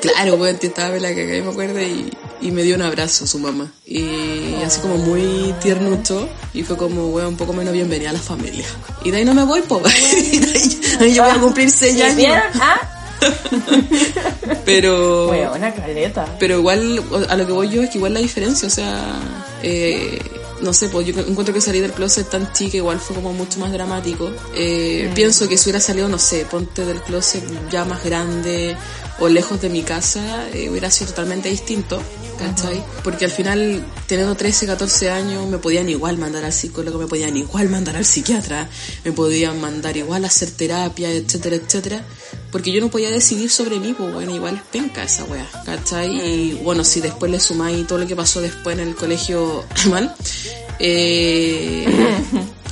Claro, 0.00 0.34
weón, 0.34 0.56
te 0.58 0.66
estaba 0.68 0.96
la 0.98 1.14
que 1.14 1.42
me 1.42 1.50
acuerdo 1.50 1.80
y, 1.80 2.10
y 2.42 2.50
me 2.50 2.62
dio 2.62 2.74
un 2.76 2.82
abrazo 2.82 3.26
su 3.26 3.38
mamá. 3.38 3.70
Y 3.86 4.54
así 4.66 4.80
como 4.80 4.96
muy 4.98 5.54
tiernucho. 5.62 6.28
Y 6.52 6.62
fue 6.62 6.76
como, 6.76 7.08
weón, 7.08 7.28
un 7.28 7.36
poco 7.36 7.52
menos 7.52 7.72
bienvenida 7.72 8.10
a 8.10 8.14
la 8.14 8.18
familia. 8.18 8.66
Y 9.04 9.10
de 9.10 9.18
ahí 9.18 9.24
no 9.24 9.32
me 9.34 9.44
voy, 9.44 9.62
po. 9.62 9.80
Y 10.32 10.38
de 10.38 10.52
ahí, 11.00 11.14
yo 11.14 11.22
voy 11.22 11.32
a 11.32 11.38
cumplir 11.40 11.70
seis 11.70 11.96
¿Y 11.96 12.02
años. 12.02 12.16
vieron? 12.16 12.42
Ah, 12.60 12.80
Pero... 14.64 15.28
weona 15.30 15.72
caleta. 15.74 16.36
Pero 16.38 16.58
igual, 16.58 17.02
a 17.28 17.36
lo 17.36 17.46
que 17.46 17.52
voy 17.52 17.68
yo 17.70 17.82
es 17.82 17.90
que 17.90 17.98
igual 17.98 18.14
la 18.14 18.20
diferencia, 18.20 18.66
o 18.66 18.70
sea, 18.70 19.14
eh, 19.62 20.18
no 20.60 20.72
sé, 20.72 20.88
pues 20.88 21.06
yo 21.06 21.20
encuentro 21.20 21.54
que 21.54 21.60
salir 21.60 21.82
del 21.82 21.92
closet 21.92 22.28
tan 22.28 22.52
chica 22.52 22.76
igual 22.76 22.98
fue 23.00 23.14
como 23.16 23.32
mucho 23.32 23.58
más 23.60 23.72
dramático. 23.72 24.30
Eh, 24.54 25.10
Pienso 25.14 25.48
que 25.48 25.56
si 25.56 25.64
hubiera 25.68 25.80
salido, 25.80 26.08
no 26.08 26.18
sé, 26.18 26.46
ponte 26.50 26.84
del 26.84 27.00
closet 27.02 27.44
ya 27.70 27.84
más 27.84 28.02
grande 28.04 28.76
o 29.18 29.28
lejos 29.28 29.60
de 29.60 29.68
mi 29.68 29.82
casa, 29.82 30.48
eh, 30.52 30.68
hubiera 30.70 30.90
sido 30.90 31.10
totalmente 31.10 31.48
distinto. 31.48 32.00
¿Cachai? 32.42 32.82
Porque 33.04 33.24
al 33.24 33.30
final, 33.30 33.84
teniendo 34.06 34.34
13, 34.34 34.66
14 34.66 35.10
años, 35.10 35.46
me 35.48 35.58
podían 35.58 35.88
igual 35.88 36.18
mandar 36.18 36.44
al 36.44 36.52
psicólogo, 36.52 36.98
me 36.98 37.06
podían 37.06 37.36
igual 37.36 37.68
mandar 37.68 37.96
al 37.96 38.04
psiquiatra, 38.04 38.68
me 39.04 39.12
podían 39.12 39.60
mandar 39.60 39.96
igual 39.96 40.24
a 40.24 40.26
hacer 40.26 40.50
terapia, 40.50 41.10
etcétera, 41.10 41.56
etcétera. 41.56 42.04
Porque 42.50 42.72
yo 42.72 42.80
no 42.80 42.90
podía 42.90 43.10
decidir 43.10 43.50
sobre 43.50 43.78
mí, 43.78 43.94
pues 43.96 44.12
bueno, 44.12 44.34
igual 44.34 44.62
penca 44.70 45.04
esa 45.04 45.24
wea, 45.24 45.48
¿cachai? 45.64 46.10
Y 46.20 46.54
bueno, 46.62 46.84
si 46.84 47.00
después 47.00 47.30
le 47.30 47.40
sumáis 47.40 47.86
todo 47.86 47.98
lo 47.98 48.06
que 48.06 48.16
pasó 48.16 48.40
después 48.40 48.78
en 48.78 48.88
el 48.88 48.94
colegio 48.94 49.64
mal, 49.90 50.14
eh. 50.78 51.86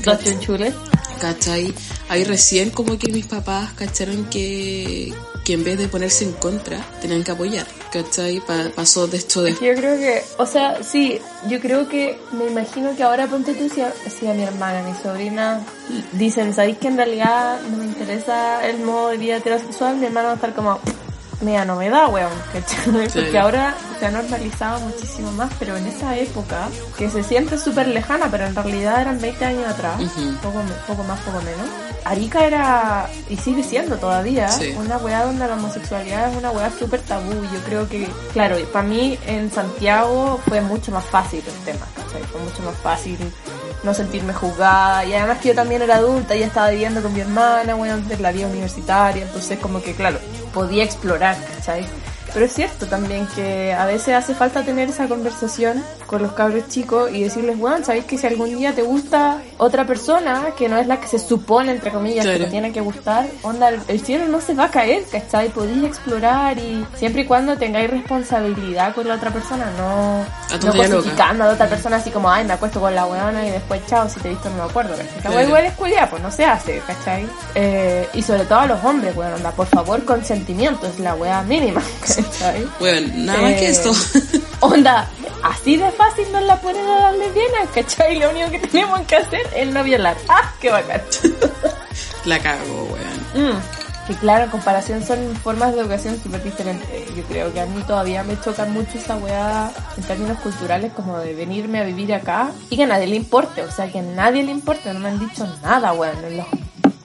¿cachai? 1.21 1.73
Ahí 2.09 2.25
recién 2.25 2.71
como 2.71 2.99
que 2.99 3.13
mis 3.13 3.27
papás 3.27 3.73
cacharon 3.75 4.25
que, 4.25 5.15
que 5.51 5.55
en 5.55 5.65
vez 5.65 5.77
de 5.79 5.89
ponerse 5.89 6.23
en 6.25 6.33
contra, 6.35 6.79
tenían 7.01 7.25
que 7.25 7.33
apoyar, 7.33 7.67
¿cachai? 7.93 8.39
Pa- 8.39 8.71
pasó 8.73 9.09
de 9.09 9.17
esto 9.17 9.43
de... 9.43 9.51
Yo 9.55 9.75
creo 9.75 9.97
que, 9.99 10.23
o 10.39 10.47
sea, 10.47 10.81
sí, 10.85 11.19
yo 11.49 11.59
creo 11.59 11.89
que 11.89 12.17
me 12.31 12.47
imagino 12.47 12.95
que 12.95 13.03
ahora 13.03 13.27
ponte 13.27 13.53
tú 13.55 13.69
si 13.69 13.81
a, 13.81 13.93
si 14.09 14.29
a 14.29 14.33
mi 14.33 14.45
hermana, 14.45 14.85
mi 14.89 14.95
sobrina 15.03 15.61
dicen, 16.13 16.55
¿sabéis 16.55 16.79
que 16.79 16.87
en 16.87 16.97
realidad 16.97 17.61
no 17.69 17.79
me 17.79 17.85
interesa 17.87 18.65
el 18.65 18.79
modo 18.79 19.09
de 19.09 19.17
vida 19.19 19.39
heterosexual? 19.39 19.97
Mi 19.97 20.07
hermana 20.07 20.29
va 20.29 20.33
a 20.35 20.37
estar 20.37 20.55
como, 20.55 20.79
mira, 21.41 21.65
no 21.65 21.77
me 21.77 21.89
da, 21.91 22.09
weón, 22.09 22.33
¿cachai? 22.53 23.09
Sí. 23.11 23.19
Porque 23.21 23.39
ahora 23.39 23.75
se 23.99 24.07
ha 24.07 24.11
normalizado 24.11 24.81
muchísimo 24.81 25.31
más, 25.33 25.51
pero 25.59 25.77
en 25.77 25.87
esa 25.87 26.17
época, 26.17 26.69
que 26.97 27.11
se 27.11 27.23
siente 27.23 27.59
súper 27.59 27.89
lejana, 27.89 28.29
pero 28.31 28.47
en 28.47 28.55
realidad 28.55 29.01
eran 29.01 29.21
20 29.21 29.45
años 29.45 29.67
atrás, 29.69 30.01
poco, 30.43 30.61
poco 30.87 31.03
más, 31.05 31.21
poco 31.21 31.39
menos. 31.43 31.69
Arica 32.05 32.47
era, 32.47 33.11
y 33.29 33.37
sigue 33.37 33.63
siendo 33.63 33.97
todavía, 33.99 34.49
Sí. 34.49 34.75
una 34.79 34.97
weá 34.97 35.25
donde 35.25 35.47
la 35.47 35.53
homosexualidad 35.55 36.31
es 36.31 36.37
una 36.39 36.51
weá 36.51 36.71
súper 36.79 37.01
tabú. 37.03 37.31
Yo 37.31 37.61
creo 37.67 37.89
que, 37.89 38.09
claro, 38.33 38.57
para 38.73 38.87
mí 38.89 39.19
en 39.27 39.51
Santiago 39.53 40.41
fue 40.49 40.63
mucho 40.63 40.91
más 40.93 41.05
fácil 41.05 41.43
el 41.47 41.65
tema, 41.65 41.87
¿cachai? 41.95 42.23
Fue 42.25 42.41
mucho 42.41 42.63
más 42.63 42.75
fácil 42.77 43.19
no 43.83 43.95
sentirme 43.95 44.33
juzgada. 44.33 45.05
Y 45.05 45.15
además 45.15 45.39
que 45.39 45.49
yo 45.49 45.55
también 45.55 45.83
era 45.83 45.97
adulta, 45.97 46.37
ya 46.37 46.47
estaba 46.47 46.71
viviendo 46.71 47.03
con 47.03 47.13
mi 47.13 47.21
hermana, 47.21 47.77
weón, 47.77 48.07
de 48.09 48.17
la 48.19 48.33
vida 48.33 48.47
universitaria, 48.47 49.23
entonces 49.23 49.59
como 49.59 49.83
que, 49.83 49.95
claro, 49.95 50.19
podía 50.53 50.85
explorar, 50.85 51.37
¿cachai? 51.55 51.87
Pero 52.33 52.47
es 52.47 52.53
cierto 52.53 52.87
también 52.87 53.27
que 53.35 53.73
a 53.73 53.87
veces 53.87 54.15
hace 54.15 54.35
falta 54.35 54.63
tener 54.63 54.89
esa 54.89 55.07
conversación 55.09 55.83
con 56.07 56.23
los 56.23 56.33
cabros 56.33 56.69
chicos 56.69 57.11
y 57.13 57.23
decirles, 57.25 57.59
bueno, 57.59 57.85
¿sabéis 57.85 58.05
que 58.05 58.19
si 58.19 58.27
algún 58.27 58.57
día 58.57 58.75
te 58.75 58.83
gusta 58.83 59.39
otra 59.59 59.87
persona 59.87 60.47
que 60.57 60.69
no 60.69 60.79
es 60.79 60.87
la 60.87 60.99
que 61.01 61.07
se 61.09 61.19
supone, 61.19 61.73
entre 61.73 61.91
comillas, 61.91 62.25
que 62.25 62.31
Claro. 62.33 62.45
te 62.45 62.51
tiene 62.51 62.73
que 62.73 62.81
gustar, 62.81 63.27
onda, 63.43 63.69
el- 63.69 63.81
el 63.89 64.01
cielo 64.01 64.27
no 64.29 64.41
se 64.41 64.55
va 64.55 64.65
a 64.65 64.71
caer, 64.71 65.05
¿cachai? 65.11 65.49
Podéis 65.51 65.85
explorar 65.85 66.59
y 66.59 66.85
siempre 66.97 67.23
y 67.23 67.27
cuando 67.27 67.57
tengáis 67.57 67.91
responsabilidad 67.91 68.95
con 68.95 69.07
la 69.09 69.15
otra 69.15 69.31
persona, 69.31 69.71
no, 69.77 70.25
no 70.65 70.73
cosificando 70.75 71.45
a 71.45 71.47
la 71.49 71.53
otra 71.55 71.69
persona 71.69 71.97
así 71.97 72.11
como, 72.11 72.31
ay, 72.31 72.45
me 72.45 72.53
acuesto 72.55 72.81
con 72.81 72.95
la 72.95 73.07
weona 73.07 73.47
y 73.47 73.51
después, 73.51 73.81
chao, 73.87 74.09
si 74.09 74.21
te 74.21 74.29
he 74.29 74.31
visto 74.33 74.51
no 74.51 74.57
me 74.65 74.71
acuerdo, 74.71 74.93
¿cachai? 74.97 75.15
La 75.25 75.31
Claro. 75.31 75.47
igual 75.47 75.65
es 75.65 75.73
culiá, 75.75 76.09
pues 76.11 76.23
no 76.23 76.31
se 76.31 76.45
hace, 76.45 76.81
¿cachai? 76.87 77.29
Eh, 77.55 78.09
y 78.15 78.23
sobre 78.23 78.45
todo 78.45 78.61
a 78.61 78.67
los 78.67 78.85
hombres, 78.85 79.17
weón, 79.17 79.35
onda, 79.35 79.51
por 79.53 79.67
favor, 79.67 80.05
consentimiento, 80.05 80.87
es 80.87 80.99
la 81.01 81.15
wea 81.15 81.43
mínima, 81.43 81.81
¿cachai? 82.01 82.20
Bueno, 82.79 83.13
nada 83.17 83.43
más 83.43 83.55
que 83.55 83.67
Eh, 83.67 83.71
esto. 83.71 83.93
Onda, 84.61 85.09
así 85.43 85.77
de 85.77 85.91
fácil 85.93 86.31
nos 86.33 86.43
la 86.45 86.61
ponen 86.61 86.87
a 86.87 87.11
las 87.11 87.17
lesbianas, 87.17 87.69
¿cachai? 87.75 88.19
Lo 88.19 88.31
único 88.31 88.51
que 88.51 88.59
tenemos 88.61 89.01
que 89.03 89.17
hacer 89.17 89.43
es 89.57 89.67
no 89.73 89.83
violar. 89.85 90.17
¡Ah, 90.29 90.53
qué 90.61 90.71
bacán! 90.71 91.03
La 92.25 92.39
cago, 92.39 92.89
weón. 93.35 93.55
Mm. 93.55 93.61
Que 94.07 94.15
claro, 94.17 94.45
en 94.45 94.51
comparación 94.51 95.07
son 95.07 95.37
formas 95.37 95.73
de 95.75 95.81
educación 95.83 96.21
súper 96.23 96.43
diferentes. 96.43 96.89
Yo 97.15 97.23
creo 97.25 97.53
que 97.53 97.61
a 97.61 97.67
mí 97.67 97.81
todavía 97.87 98.25
me 98.25 98.39
choca 98.41 98.65
mucho 98.65 98.99
esa 98.99 99.17
weá 99.17 99.71
en 99.97 100.03
términos 100.03 100.39
culturales 100.41 100.93
como 100.95 101.19
de 101.19 101.33
venirme 101.35 101.81
a 101.81 101.85
vivir 101.85 102.13
acá 102.13 102.51
y 102.71 102.77
que 102.77 102.83
a 102.83 102.87
nadie 102.87 103.07
le 103.07 103.17
importe. 103.17 103.63
O 103.63 103.71
sea, 103.71 103.91
que 103.91 104.01
a 104.01 104.03
nadie 104.03 104.43
le 104.43 104.51
importe. 104.51 104.93
No 104.93 104.99
me 105.01 105.11
han 105.11 105.19
dicho 105.21 105.47
nada, 105.63 105.93
weón. 105.93 106.25
En 106.25 106.39
los 106.39 106.47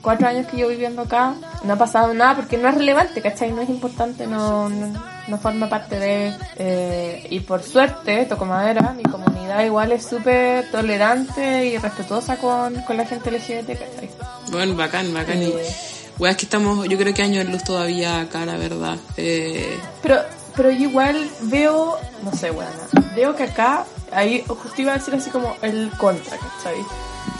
cuatro 0.06 0.28
años 0.28 0.46
que 0.46 0.56
yo 0.56 0.68
viviendo 0.68 1.02
acá 1.02 1.34
no 1.64 1.72
ha 1.72 1.76
pasado 1.76 2.14
nada 2.14 2.36
porque 2.36 2.56
no 2.56 2.68
es 2.68 2.76
relevante, 2.76 3.20
¿cachai? 3.20 3.50
No 3.50 3.60
es 3.60 3.68
importante, 3.68 4.24
no, 4.28 4.68
no, 4.68 4.92
no 5.26 5.38
forma 5.38 5.68
parte 5.68 5.98
de... 5.98 6.32
eh, 6.54 7.26
y 7.28 7.40
por 7.40 7.60
suerte, 7.64 8.24
toco 8.26 8.44
madera, 8.44 8.94
mi 8.96 9.02
comunidad 9.02 9.64
igual 9.64 9.90
es 9.90 10.06
súper 10.06 10.70
tolerante 10.70 11.66
y 11.66 11.78
respetuosa 11.78 12.36
con, 12.36 12.74
con 12.82 12.96
la 12.96 13.04
gente 13.04 13.32
LGBT, 13.32 13.66
¿cachai? 13.66 14.10
Bueno, 14.52 14.76
bacán, 14.76 15.12
bacán. 15.12 15.42
Y, 15.42 15.46
Eh. 15.46 15.74
weón, 16.20 16.30
es 16.30 16.36
que 16.36 16.44
estamos, 16.44 16.86
yo 16.88 16.96
creo 16.98 17.12
que 17.12 17.22
años 17.24 17.44
luz 17.46 17.64
todavía 17.64 18.20
acá, 18.20 18.46
la 18.46 18.56
verdad. 18.56 18.96
Eh, 19.16 19.76
Pero, 20.02 20.20
pero 20.54 20.70
yo 20.70 20.88
igual 20.88 21.28
veo, 21.42 21.98
no 22.22 22.30
sé, 22.32 22.52
weón, 22.52 22.70
veo 23.16 23.34
que 23.34 23.42
acá, 23.42 23.84
ahí 24.12 24.44
justo 24.46 24.80
iba 24.82 24.92
a 24.92 24.98
decir 24.98 25.12
así 25.16 25.30
como 25.30 25.56
el 25.62 25.90
contra, 25.98 26.36
¿cachai? 26.38 26.76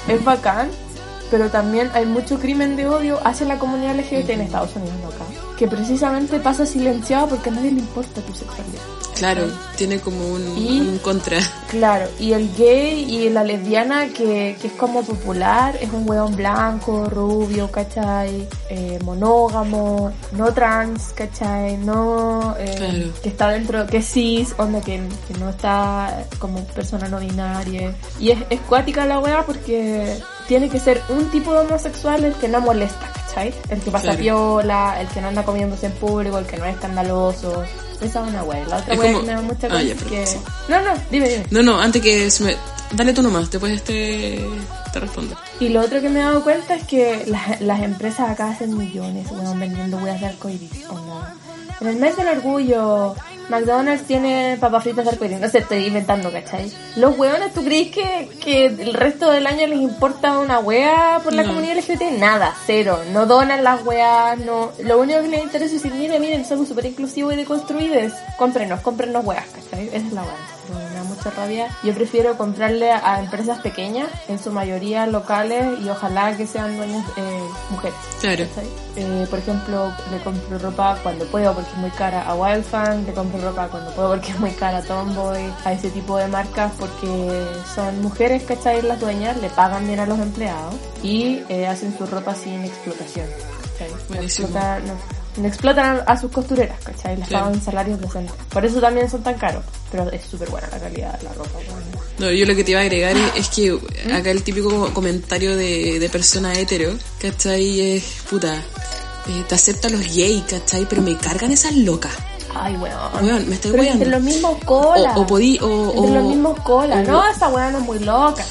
Es 0.09 0.25
bacán, 0.25 0.69
pero 1.31 1.51
también 1.51 1.91
hay 1.95 2.07
mucho 2.07 2.39
crimen 2.39 2.77
de 2.77 2.87
odio 2.89 3.19
hacia 3.25 3.47
la 3.47 3.59
comunidad 3.59 3.97
LGBT 3.97 4.31
en 4.31 4.41
Estados 4.43 4.75
Unidos, 4.77 4.95
no 5.03 5.09
acá. 5.09 5.25
Que 5.59 5.67
precisamente 5.69 6.39
pasa 6.41 6.67
silenciado 6.67 7.29
porque 7.29 7.49
a 7.49 7.53
nadie 7.53 7.73
le 7.73 7.81
importa 7.81 8.21
tu 8.21 8.35
sexualidad. 8.35 8.83
claro, 9.17 9.47
tiene 9.79 9.99
como 9.99 10.29
un, 10.29 10.59
Y- 10.59 10.81
un 10.81 10.99
contra. 10.99 11.39
Claro, 11.71 12.07
y 12.21 12.33
el 12.35 12.55
gay 12.55 13.07
y 13.09 13.31
la 13.31 13.43
lesbiana 13.45 14.09
que, 14.09 14.57
que 14.61 14.67
es 14.67 14.73
como 14.75 15.03
popular 15.03 15.75
es 15.81 15.91
un 15.91 16.07
weón 16.09 16.37
blanco, 16.37 17.07
rubio, 17.09 17.71
¿cachai? 17.71 18.47
Eh, 18.69 18.99
monógamo, 19.03 20.13
no 20.33 20.53
trans, 20.53 21.13
¿cachai? 21.15 21.79
No, 21.79 22.55
eh, 22.59 22.75
Claro. 22.77 23.13
que 23.23 23.29
está 23.31 23.49
dentro, 23.49 23.87
que 23.87 23.97
es 23.99 24.07
cis, 24.13 24.55
onda 24.59 24.83
que, 24.83 25.01
que 25.27 25.39
no 25.41 25.49
está 25.49 26.25
como 26.39 26.63
persona 26.67 27.09
no 27.09 27.19
binaria. 27.19 27.95
Y 28.21 28.31
es, 28.33 28.39
es 28.51 28.61
cuática 28.61 29.07
la 29.07 29.19
weá 29.19 29.45
porque 29.47 30.19
tiene 30.49 30.69
que 30.69 30.79
ser 30.81 31.03
un 31.09 31.31
tipo 31.31 31.53
de 31.53 31.61
homosexual 31.61 32.25
el 32.25 32.35
que 32.35 32.49
no 32.49 32.61
molesta, 32.61 33.11
¿cachai? 33.13 33.55
El 33.69 33.81
que 33.81 33.91
pasa 33.91 34.05
Claro. 34.05 34.19
piola, 34.19 35.01
el 35.01 35.09
que 35.09 35.21
no 35.21 35.29
anda 35.29 35.45
comiéndose 35.45 35.87
en 35.87 35.93
público, 35.93 36.39
el 36.39 36.47
que 36.47 36.57
no 36.57 36.65
es 36.65 36.75
escandaloso. 36.75 37.65
Esa 38.01 38.23
es 38.23 38.29
una 38.29 38.43
weá. 38.43 38.65
La 38.67 38.77
otra 38.77 38.95
Es 38.95 39.01
como- 39.01 39.21
que 39.21 39.27
me 39.27 39.33
da 39.33 39.41
mucha 39.41 39.69
Ah, 39.71 39.83
ya, 39.83 39.95
que... 39.95 40.27
sí. 40.27 40.37
No, 40.69 40.81
no, 40.83 40.91
dime, 41.11 41.29
dime. 41.29 41.47
No, 41.51 41.63
no, 41.63 41.81
antes 41.81 42.03
que 42.03 42.31
se 42.31 42.45
me... 42.45 42.57
Dale 42.93 43.13
tú 43.13 43.21
nomás, 43.23 43.51
después 43.51 43.73
este 43.73 44.47
te 44.93 45.01
respondo. 45.01 45.35
Y 45.59 45.71
lo 45.71 45.81
otro 45.81 46.01
que 46.01 46.09
me 46.09 46.21
he 46.21 46.23
dado 46.23 46.45
cuenta 46.45 46.77
es 46.77 46.85
que 46.85 47.25
las, 47.27 47.61
las 47.61 47.81
empresas 47.81 48.31
acá 48.31 48.51
hacen 48.51 48.77
millones, 48.79 49.27
weón, 49.33 49.59
vendiendo 49.59 49.97
weas 49.97 50.21
de 50.21 50.27
arcoiris. 50.29 50.71
onda. 50.89 51.35
En 51.81 51.89
el 51.89 51.97
mes 51.97 52.17
del 52.17 52.29
orgullo, 52.29 53.17
McDonald's 53.49 54.05
tiene 54.05 54.57
papas 54.61 54.83
fritas 54.83 55.05
de 55.05 55.11
arcoiris. 55.13 55.41
No 55.41 55.49
sé, 55.49 55.59
estoy 55.59 55.87
inventando, 55.87 56.33
¿cachai? 56.33 56.73
Los 56.97 57.17
weones, 57.19 57.53
¿tú 57.55 57.65
crees 57.65 57.93
que, 57.93 58.29
que 58.43 58.67
el 58.67 58.93
resto 58.95 59.31
del 59.31 59.47
año 59.47 59.67
les 59.67 59.79
importa 59.79 60.39
una 60.39 60.59
wea 60.59 61.21
por 61.23 61.33
la 61.33 61.43
No. 61.43 61.49
comunidad 61.51 61.77
LGBT? 61.79 62.19
Nada, 62.19 62.55
cero. 62.67 63.01
No 63.13 63.27
donan 63.27 63.63
las 63.63 63.85
weas, 63.85 64.39
no. 64.39 64.73
Lo 64.83 64.99
único 64.99 65.21
que 65.23 65.29
les 65.29 65.43
interesa 65.45 65.77
es 65.77 65.83
decir, 65.83 65.95
miren, 65.99 66.21
miren, 66.21 66.45
somos 66.45 66.69
súper 66.69 66.87
inclusivos 66.87 67.33
y 67.35 67.37
deconstruidos. 67.37 68.13
Cómprenos, 68.37 68.81
cómprenos 68.81 69.25
weas, 69.25 69.47
¿cachai? 69.47 69.87
Esa 69.89 69.97
es 70.07 70.13
la 70.13 70.23
wea. 70.23 70.86
Mucha 71.17 71.31
rabia. 71.31 71.69
Yo 71.83 71.95
prefiero 71.95 72.37
comprarle 72.37 72.91
a, 72.93 73.21
empresas 73.21 73.59
pequeñas, 73.61 74.09
en 74.29 74.39
su 74.39 74.51
mayoría 74.53 75.07
locales, 75.07 75.81
y 75.81 75.89
ojalá 75.89 76.37
que 76.37 76.47
sean 76.47 76.77
dueñas 76.77 77.05
eh, 77.17 77.43
mujeres. 77.71 77.97
Claro. 78.21 78.45
Eh, 78.97 79.27
por 79.29 79.39
ejemplo, 79.39 79.93
le 80.11 80.19
compro 80.23 80.59
ropa 80.59 80.99
cuando 81.03 81.25
puedo 81.27 81.53
porque 81.55 81.71
es 81.71 81.77
muy 81.77 81.91
cara 81.91 82.23
a 82.23 82.35
Wildfang, 82.35 83.05
le 83.05 83.13
compro 83.13 83.41
ropa 83.41 83.69
cuando 83.69 83.91
puedo 83.93 84.11
porque 84.11 84.31
es 84.31 84.39
muy 84.41 84.51
cara 84.53 84.79
a 84.79 84.83
Tomboy, 84.83 85.53
a 85.65 85.73
ese 85.73 85.91
tipo 85.91 86.17
de 86.17 86.29
marcas 86.29 86.73
porque 86.79 87.47
son 87.75 88.01
mujeres, 88.03 88.43
¿cachai? 88.45 88.83
Las 88.83 89.01
dueñas, 89.01 89.37
le 89.39 89.51
pagan 89.51 89.87
bien 89.87 90.01
a 90.01 90.07
los 90.07 90.19
empleados 90.19 90.75
y 91.03 91.43
eh, 91.49 91.67
hacen 91.67 91.97
su 91.97 92.07
ropa 92.07 92.35
sin 92.35 92.65
explotación. 92.65 93.27
no- 94.81 95.16
no 95.37 95.47
explotan 95.49 96.03
a 96.07 96.19
sus 96.21 96.31
costureras, 96.33 96.79
¿cachai? 96.83 97.17
Les 97.17 97.29
pagan 97.29 97.61
salarios 97.63 98.01
decentes. 98.01 98.35
Por 98.49 98.65
eso 98.65 98.81
también 98.81 99.11
son 99.11 99.23
tan 99.23 99.35
caros, 99.35 99.65
pero 99.91 100.11
es 100.11 100.23
súper 100.25 100.49
buena 100.51 100.69
la 100.71 100.79
calidad 100.79 101.19
de 101.19 101.25
la 101.25 101.33
ropa. 101.35 101.59
weón. 101.59 101.83
No, 102.19 102.31
yo 102.31 102.47
lo 102.47 102.55
que 102.55 102.65
te 102.65 102.71
iba 102.71 102.81
a 102.81 102.83
agregar 102.85 103.15
es, 103.17 103.37
es 103.37 103.49
que 103.49 103.79
acá 104.15 104.31
el 104.31 104.43
típico 104.43 104.93
comentario 104.95 105.57
de, 105.57 105.99
de 105.99 106.09
persona 106.09 106.55
hetero, 106.59 106.95
¿cachai? 107.21 107.97
Es, 107.97 108.05
puta, 108.31 108.55
eh, 108.57 109.45
te 109.49 109.55
aceptan 109.55 109.93
los 109.93 110.03
gays, 110.03 110.45
¿cachai? 110.49 110.87
Pero 110.89 111.03
me 111.03 111.17
cargan 111.17 111.51
esas 111.51 111.75
locas. 111.77 112.13
Ay, 112.55 112.75
weón. 112.77 112.97
Weón, 113.23 113.49
me 113.51 113.57
estoy 113.57 113.73
Pero 113.73 113.83
weando. 113.83 114.05
entre 114.05 114.11
los 114.19 114.23
mismos 114.23 114.65
colas. 114.65 115.15
O, 115.17 115.21
o 115.21 115.27
podí, 115.27 115.59
o, 115.61 115.93
Entre 115.95 116.15
los 116.15 116.25
o, 116.25 116.29
mismos 116.29 116.61
colas. 116.61 117.07
o- 117.07 117.11
No, 117.13 117.29
esa 117.31 117.49
weá 117.49 117.71
no 117.71 117.79
es 117.79 117.85
muy 117.85 117.99
loca. 117.99 118.45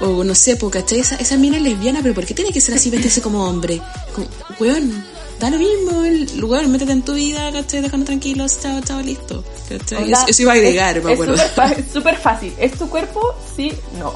o 0.00 0.24
no 0.24 0.34
sé, 0.34 0.56
po, 0.56 0.70
¿cachai? 0.70 1.00
Esa, 1.00 1.16
esa 1.16 1.36
mina 1.36 1.58
es 1.58 1.62
lesbiana, 1.62 2.00
pero 2.02 2.14
¿por 2.14 2.24
qué 2.24 2.32
tiene 2.32 2.52
que 2.52 2.60
ser 2.62 2.74
así, 2.76 2.88
vestirse 2.88 3.20
como 3.20 3.44
hombre? 3.46 3.82
Como, 4.14 4.26
weón, 4.58 5.04
da 5.40 5.50
lo 5.50 5.58
mismo, 5.58 6.04
el, 6.04 6.44
weón, 6.44 6.70
métete 6.70 6.92
en 6.92 7.02
tu 7.02 7.14
vida, 7.14 7.50
¿cachai? 7.52 7.80
Déjanos 7.80 8.06
tranquilos, 8.06 8.60
chao, 8.60 8.80
chao, 8.82 9.00
listo. 9.00 9.42
Eso, 9.68 9.96
eso 10.28 10.42
iba 10.42 10.52
a 10.52 10.54
agregar, 10.54 10.98
es- 10.98 11.04
me 11.04 11.12
acuerdo. 11.14 11.34
Es 11.34 11.92
súper 11.92 12.16
fácil. 12.16 12.52
¿Es 12.58 12.72
tu 12.72 12.88
cuerpo? 12.88 13.34
Sí, 13.56 13.72
no. 13.98 14.12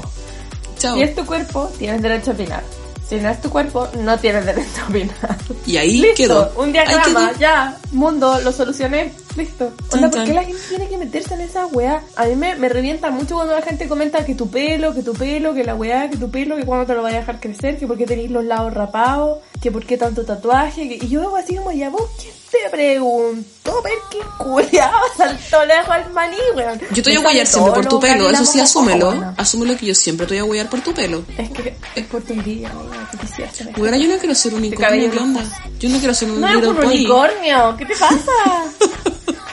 Chao. 0.78 0.94
Si 0.96 1.02
es 1.02 1.14
tu 1.14 1.24
cuerpo, 1.24 1.70
tienes 1.78 2.02
derecho 2.02 2.30
a 2.32 2.34
opinar. 2.34 2.62
Si 3.08 3.16
no 3.16 3.28
es 3.30 3.40
tu 3.40 3.50
cuerpo, 3.50 3.88
no 4.00 4.18
tienes 4.18 4.44
derecho 4.46 4.82
a 4.84 4.88
opinar. 4.88 5.38
Y 5.66 5.76
ahí 5.76 5.98
Listo, 5.98 6.16
quedó. 6.16 6.52
un 6.56 6.66
Ahí 6.66 6.72
diagrama, 6.72 7.28
quedó. 7.30 7.38
ya, 7.40 7.76
mundo, 7.92 8.40
lo 8.42 8.52
solucioné, 8.52 9.12
listo. 9.36 9.72
Onda, 9.92 10.10
¿por 10.10 10.24
qué 10.24 10.32
la 10.32 10.44
gente 10.44 10.60
tiene 10.68 10.88
que 10.88 10.96
meterse 10.98 11.34
en 11.34 11.40
esa 11.40 11.66
weá? 11.66 12.02
A 12.16 12.26
mí 12.26 12.34
me, 12.36 12.54
me 12.56 12.68
revienta 12.68 13.10
mucho 13.10 13.34
cuando 13.34 13.54
la 13.54 13.62
gente 13.62 13.88
comenta 13.88 14.24
que 14.24 14.34
tu 14.34 14.48
pelo, 14.50 14.94
que 14.94 15.02
tu 15.02 15.12
pelo, 15.14 15.54
que 15.54 15.64
la 15.64 15.74
weá, 15.74 16.10
que 16.10 16.16
tu 16.16 16.30
pelo, 16.30 16.56
que 16.56 16.64
cuando 16.64 16.86
te 16.86 16.94
lo 16.94 17.02
vayas 17.02 17.18
a 17.18 17.20
dejar 17.20 17.40
crecer, 17.40 17.78
que 17.78 17.86
por 17.86 17.96
qué 17.96 18.06
tenéis 18.06 18.30
los 18.30 18.44
lados 18.44 18.74
rapados, 18.74 19.38
que 19.62 19.70
por 19.72 19.84
qué 19.86 19.96
tanto 19.96 20.24
tatuaje, 20.24 20.88
que- 20.88 21.04
y 21.04 21.08
yo 21.08 21.22
hago 21.22 21.36
así 21.36 21.56
como, 21.56 21.72
ya 21.72 21.90
vos, 21.90 22.08
¿quién 22.20 22.33
te 22.62 22.70
preguntó? 22.70 23.82
Ver 23.82 23.94
qué 24.10 24.18
culiado 24.38 24.96
saltó 25.16 25.64
lejos 25.64 25.88
al 25.90 26.12
maní, 26.12 26.36
weón. 26.54 26.80
Yo 26.92 27.02
te 27.02 27.10
voy 27.10 27.22
a 27.22 27.26
huellar 27.26 27.46
siempre 27.46 27.72
por 27.72 27.86
tu 27.86 27.96
lo 27.96 28.00
pelo, 28.00 28.30
eso 28.30 28.44
sí, 28.44 28.60
asúmelo. 28.60 29.06
cojones. 29.06 29.28
Asúmelo 29.36 29.76
que 29.76 29.86
yo 29.86 29.94
siempre 29.94 30.26
te 30.26 30.34
voy 30.34 30.38
a 30.40 30.44
huellar 30.44 30.70
por 30.70 30.80
tu 30.80 30.94
pelo. 30.94 31.24
Es 31.36 31.50
que 31.50 31.74
es 31.94 32.06
por 32.06 32.22
tu 32.22 32.34
quisieras 32.34 33.54
tener. 33.56 33.74
Bueno, 33.76 33.96
yo 33.96 34.08
no 34.08 34.18
quiero 34.18 34.34
ser 34.34 34.52
un 34.54 34.58
unicornio, 34.60 35.10
¿qué 35.10 35.18
onda? 35.18 35.42
Yo 35.78 35.88
no 35.88 35.98
quiero 35.98 36.14
ser 36.14 36.30
un 36.30 36.40
No 36.40 36.48
es 36.48 36.54
little 36.54 36.70
un 36.70 36.84
unicornio, 36.84 37.76
¿qué 37.76 37.86
te 37.86 37.94
pasa? 37.96 38.64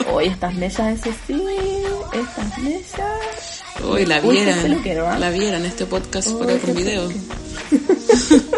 Oye, 0.14 0.28
estas 0.28 0.54
mesas, 0.56 1.00
eso 1.00 1.10
sí, 1.28 1.42
estas 2.14 2.58
mesas. 2.60 3.62
Uy, 3.84 4.06
la 4.06 4.20
Uy, 4.22 4.36
vieran. 4.38 4.62
peluquero, 4.62 5.08
¿ah? 5.08 5.18
La 5.18 5.30
vieran 5.30 5.66
este 5.66 5.86
podcast 5.86 6.30
Uy, 6.30 6.48
qué 6.48 6.60
con 6.60 6.76
video. 6.76 7.10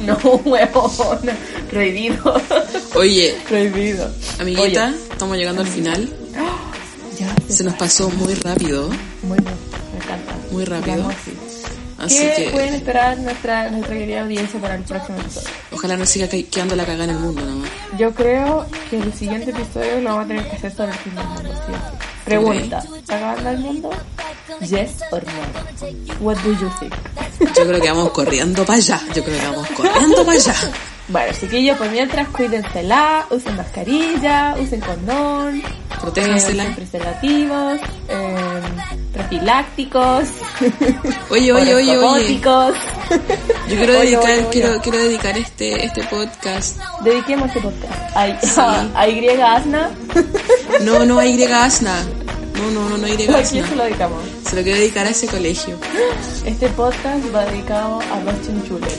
No, 0.00 0.16
huevón, 0.44 1.18
prohibido. 1.70 2.40
Oye, 2.94 3.36
prohibido. 3.48 4.10
amiguita, 4.38 4.86
Oye, 4.88 4.96
estamos 5.10 5.36
llegando 5.36 5.62
al 5.62 5.68
final. 5.68 6.08
ya, 7.18 7.34
Se 7.48 7.64
nos 7.64 7.74
pasó 7.74 8.08
muy 8.10 8.34
rápido. 8.34 8.88
Muy 9.22 9.38
bien, 9.38 9.54
me 9.92 10.04
encanta. 10.04 10.34
Muy 10.50 10.64
rápido. 10.64 11.10
Así. 11.98 12.18
¿Qué 12.18 12.48
pueden 12.52 12.70
que 12.70 12.76
esperar 12.76 13.18
nuestra, 13.18 13.70
nuestra 13.70 13.96
querida 13.96 14.22
audiencia 14.22 14.60
para 14.60 14.74
el 14.74 14.82
próximo 14.82 15.18
episodio? 15.18 15.48
ojalá 15.72 15.96
no 15.96 16.06
siga 16.06 16.28
quedando 16.28 16.76
la 16.76 16.84
cagada 16.84 17.04
en 17.04 17.10
el 17.10 17.18
mundo 17.18 17.40
nada 17.42 17.56
más. 17.56 17.70
Yo 17.98 18.12
creo 18.14 18.66
que 18.90 18.98
el 18.98 19.12
siguiente 19.12 19.50
episodio 19.50 20.00
lo 20.00 20.10
vamos 20.10 20.24
a 20.24 20.28
tener 20.28 20.48
que 20.48 20.56
hacer 20.56 20.74
sobre 20.74 20.92
el 20.92 20.98
fin 20.98 21.14
del 21.14 21.26
mundo, 21.26 21.42
¿sí 21.42 21.72
o 21.72 21.76
sí? 21.76 21.96
Pregunta, 22.24 22.84
¿está 22.96 23.16
acabando 23.16 23.50
el 23.50 23.58
mundo? 23.58 23.90
Yes 24.60 24.92
or 25.10 25.22
no? 25.24 26.26
What 26.26 26.36
do 26.38 26.52
you 26.52 26.70
think? 26.78 26.94
Yo 27.56 27.66
creo 27.66 27.80
que 27.80 27.88
vamos 27.88 28.10
corriendo 28.10 28.64
para 28.64 28.78
allá. 28.78 29.00
Yo 29.14 29.24
creo 29.24 29.38
que 29.38 29.46
vamos 29.46 29.68
corriendo 29.70 30.24
para 30.24 30.38
allá. 30.38 30.54
Bueno, 31.08 31.32
chiquillos, 31.38 31.76
pues 31.76 31.90
mientras 31.92 32.28
cuídensela, 32.28 33.26
usen 33.30 33.56
mascarilla, 33.56 34.56
usen 34.58 34.80
condón, 34.80 35.62
Protéjansela. 36.00 36.64
eh, 36.64 36.72
preservativos, 36.74 37.78
eh, 38.08 38.60
profilácticos, 39.12 40.24
Oye, 41.30 41.52
oye, 41.52 41.74
oye, 41.74 41.98
oye. 41.98 42.40
Yo 42.40 42.72
quiero 43.68 43.92
Oye, 43.98 44.00
dedicar, 44.00 44.22
oye, 44.24 44.38
oye. 44.38 44.48
quiero, 44.50 44.80
quiero 44.80 44.98
dedicar 44.98 45.36
este, 45.36 45.84
este 45.84 46.02
podcast. 46.04 46.78
Dediquemos 47.02 47.48
este 47.48 47.60
podcast 47.60 48.16
a, 48.16 48.40
Sí. 48.40 48.90
a 48.94 49.08
Y 49.08 49.28
Asna. 49.28 49.90
No, 50.80 51.04
no 51.04 51.18
a 51.18 51.26
Y 51.26 51.44
Asna. 51.44 52.02
No, 52.56 52.70
no, 52.70 52.88
no, 52.88 52.96
no 52.96 53.08
Y 53.08 53.12
¿A 53.12 53.42
quién 53.42 53.66
se 53.68 53.76
lo 53.76 53.84
dedicamos? 53.84 54.22
Se 54.48 54.56
lo 54.56 54.62
quiero 54.62 54.78
dedicar 54.78 55.06
a 55.06 55.10
ese 55.10 55.26
colegio. 55.26 55.76
Este 56.46 56.68
podcast 56.70 57.22
va 57.34 57.44
dedicado 57.44 58.00
a 58.00 58.20
los 58.20 58.40
chinchules. 58.46 58.98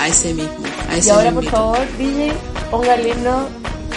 A 0.00 0.08
ese 0.08 0.34
mismo. 0.34 0.50
A 0.90 0.96
Y 0.96 0.98
ese 1.00 1.10
ahora, 1.10 1.30
por 1.30 1.44
favor, 1.44 1.78
DJ, 1.98 2.32
ponga 2.70 2.94
el 2.94 3.06
himno 3.06 3.46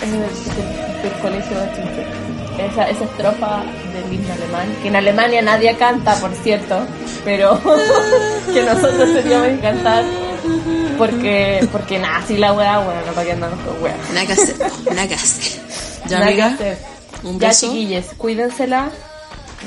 del, 0.02 1.12
colegio 1.22 1.58
de. 1.58 2.24
Esa, 2.68 2.88
esa 2.90 3.04
estrofa 3.06 3.64
del 3.94 4.14
himno 4.14 4.34
alemán, 4.34 4.76
que 4.82 4.88
en 4.90 4.96
Alemania 4.96 5.42
nadie 5.42 5.76
canta, 5.78 6.16
por 6.18 6.32
cierto, 6.36 6.78
pero 7.26 7.60
que 8.54 8.62
nosotros 8.64 9.14
teníamos 9.14 9.48
que 9.48 9.60
cantar 9.60 10.04
porque, 10.98 11.68
porque 11.72 12.00
nada, 12.00 12.18
así 12.18 12.38
la 12.38 12.54
weá, 12.54 12.80
bueno, 12.80 13.02
no 13.08 13.14
para 13.14 13.26
que 13.26 13.32
andamos 13.32 13.60
con 13.62 13.82
weá. 13.82 13.96
Nada 14.14 14.26
que 14.28 14.34
hacer, 14.34 14.56
nada 14.94 15.08
que 15.08 15.16
hacer. 15.16 15.62
Ya, 16.08 16.18
que 16.18 16.24
amiga, 16.24 16.46
hacer. 16.48 16.78
un 17.24 17.40
Ya, 17.40 17.48
beso. 17.48 17.68
chiquilles, 17.68 18.06
cuídensela. 18.18 18.92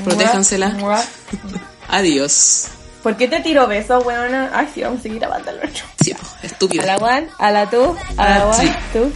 Protéjansela. 0.04 0.76
Adiós. 1.88 2.66
¿Por 3.06 3.16
qué 3.16 3.28
te 3.28 3.38
tiro 3.38 3.68
besos, 3.68 4.04
weona? 4.04 4.50
Ay, 4.52 4.68
sí, 4.74 4.82
vamos 4.82 4.98
a 4.98 5.02
seguir 5.04 5.20
grabando 5.20 5.52
el. 5.52 5.60
Sí, 6.00 6.12
po, 6.12 6.26
A 6.82 6.86
la 6.86 6.96
one, 6.96 7.28
a 7.38 7.50
la 7.52 7.70
two, 7.70 7.96
a 8.16 8.28
la 8.28 8.46
one, 8.48 8.56
three. 8.56 8.74
two. 8.92 9.12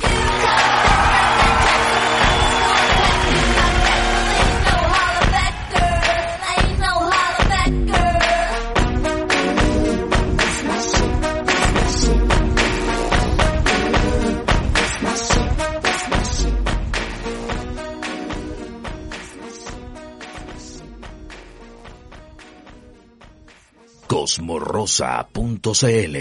Cosmorrosa.cl 24.31 26.16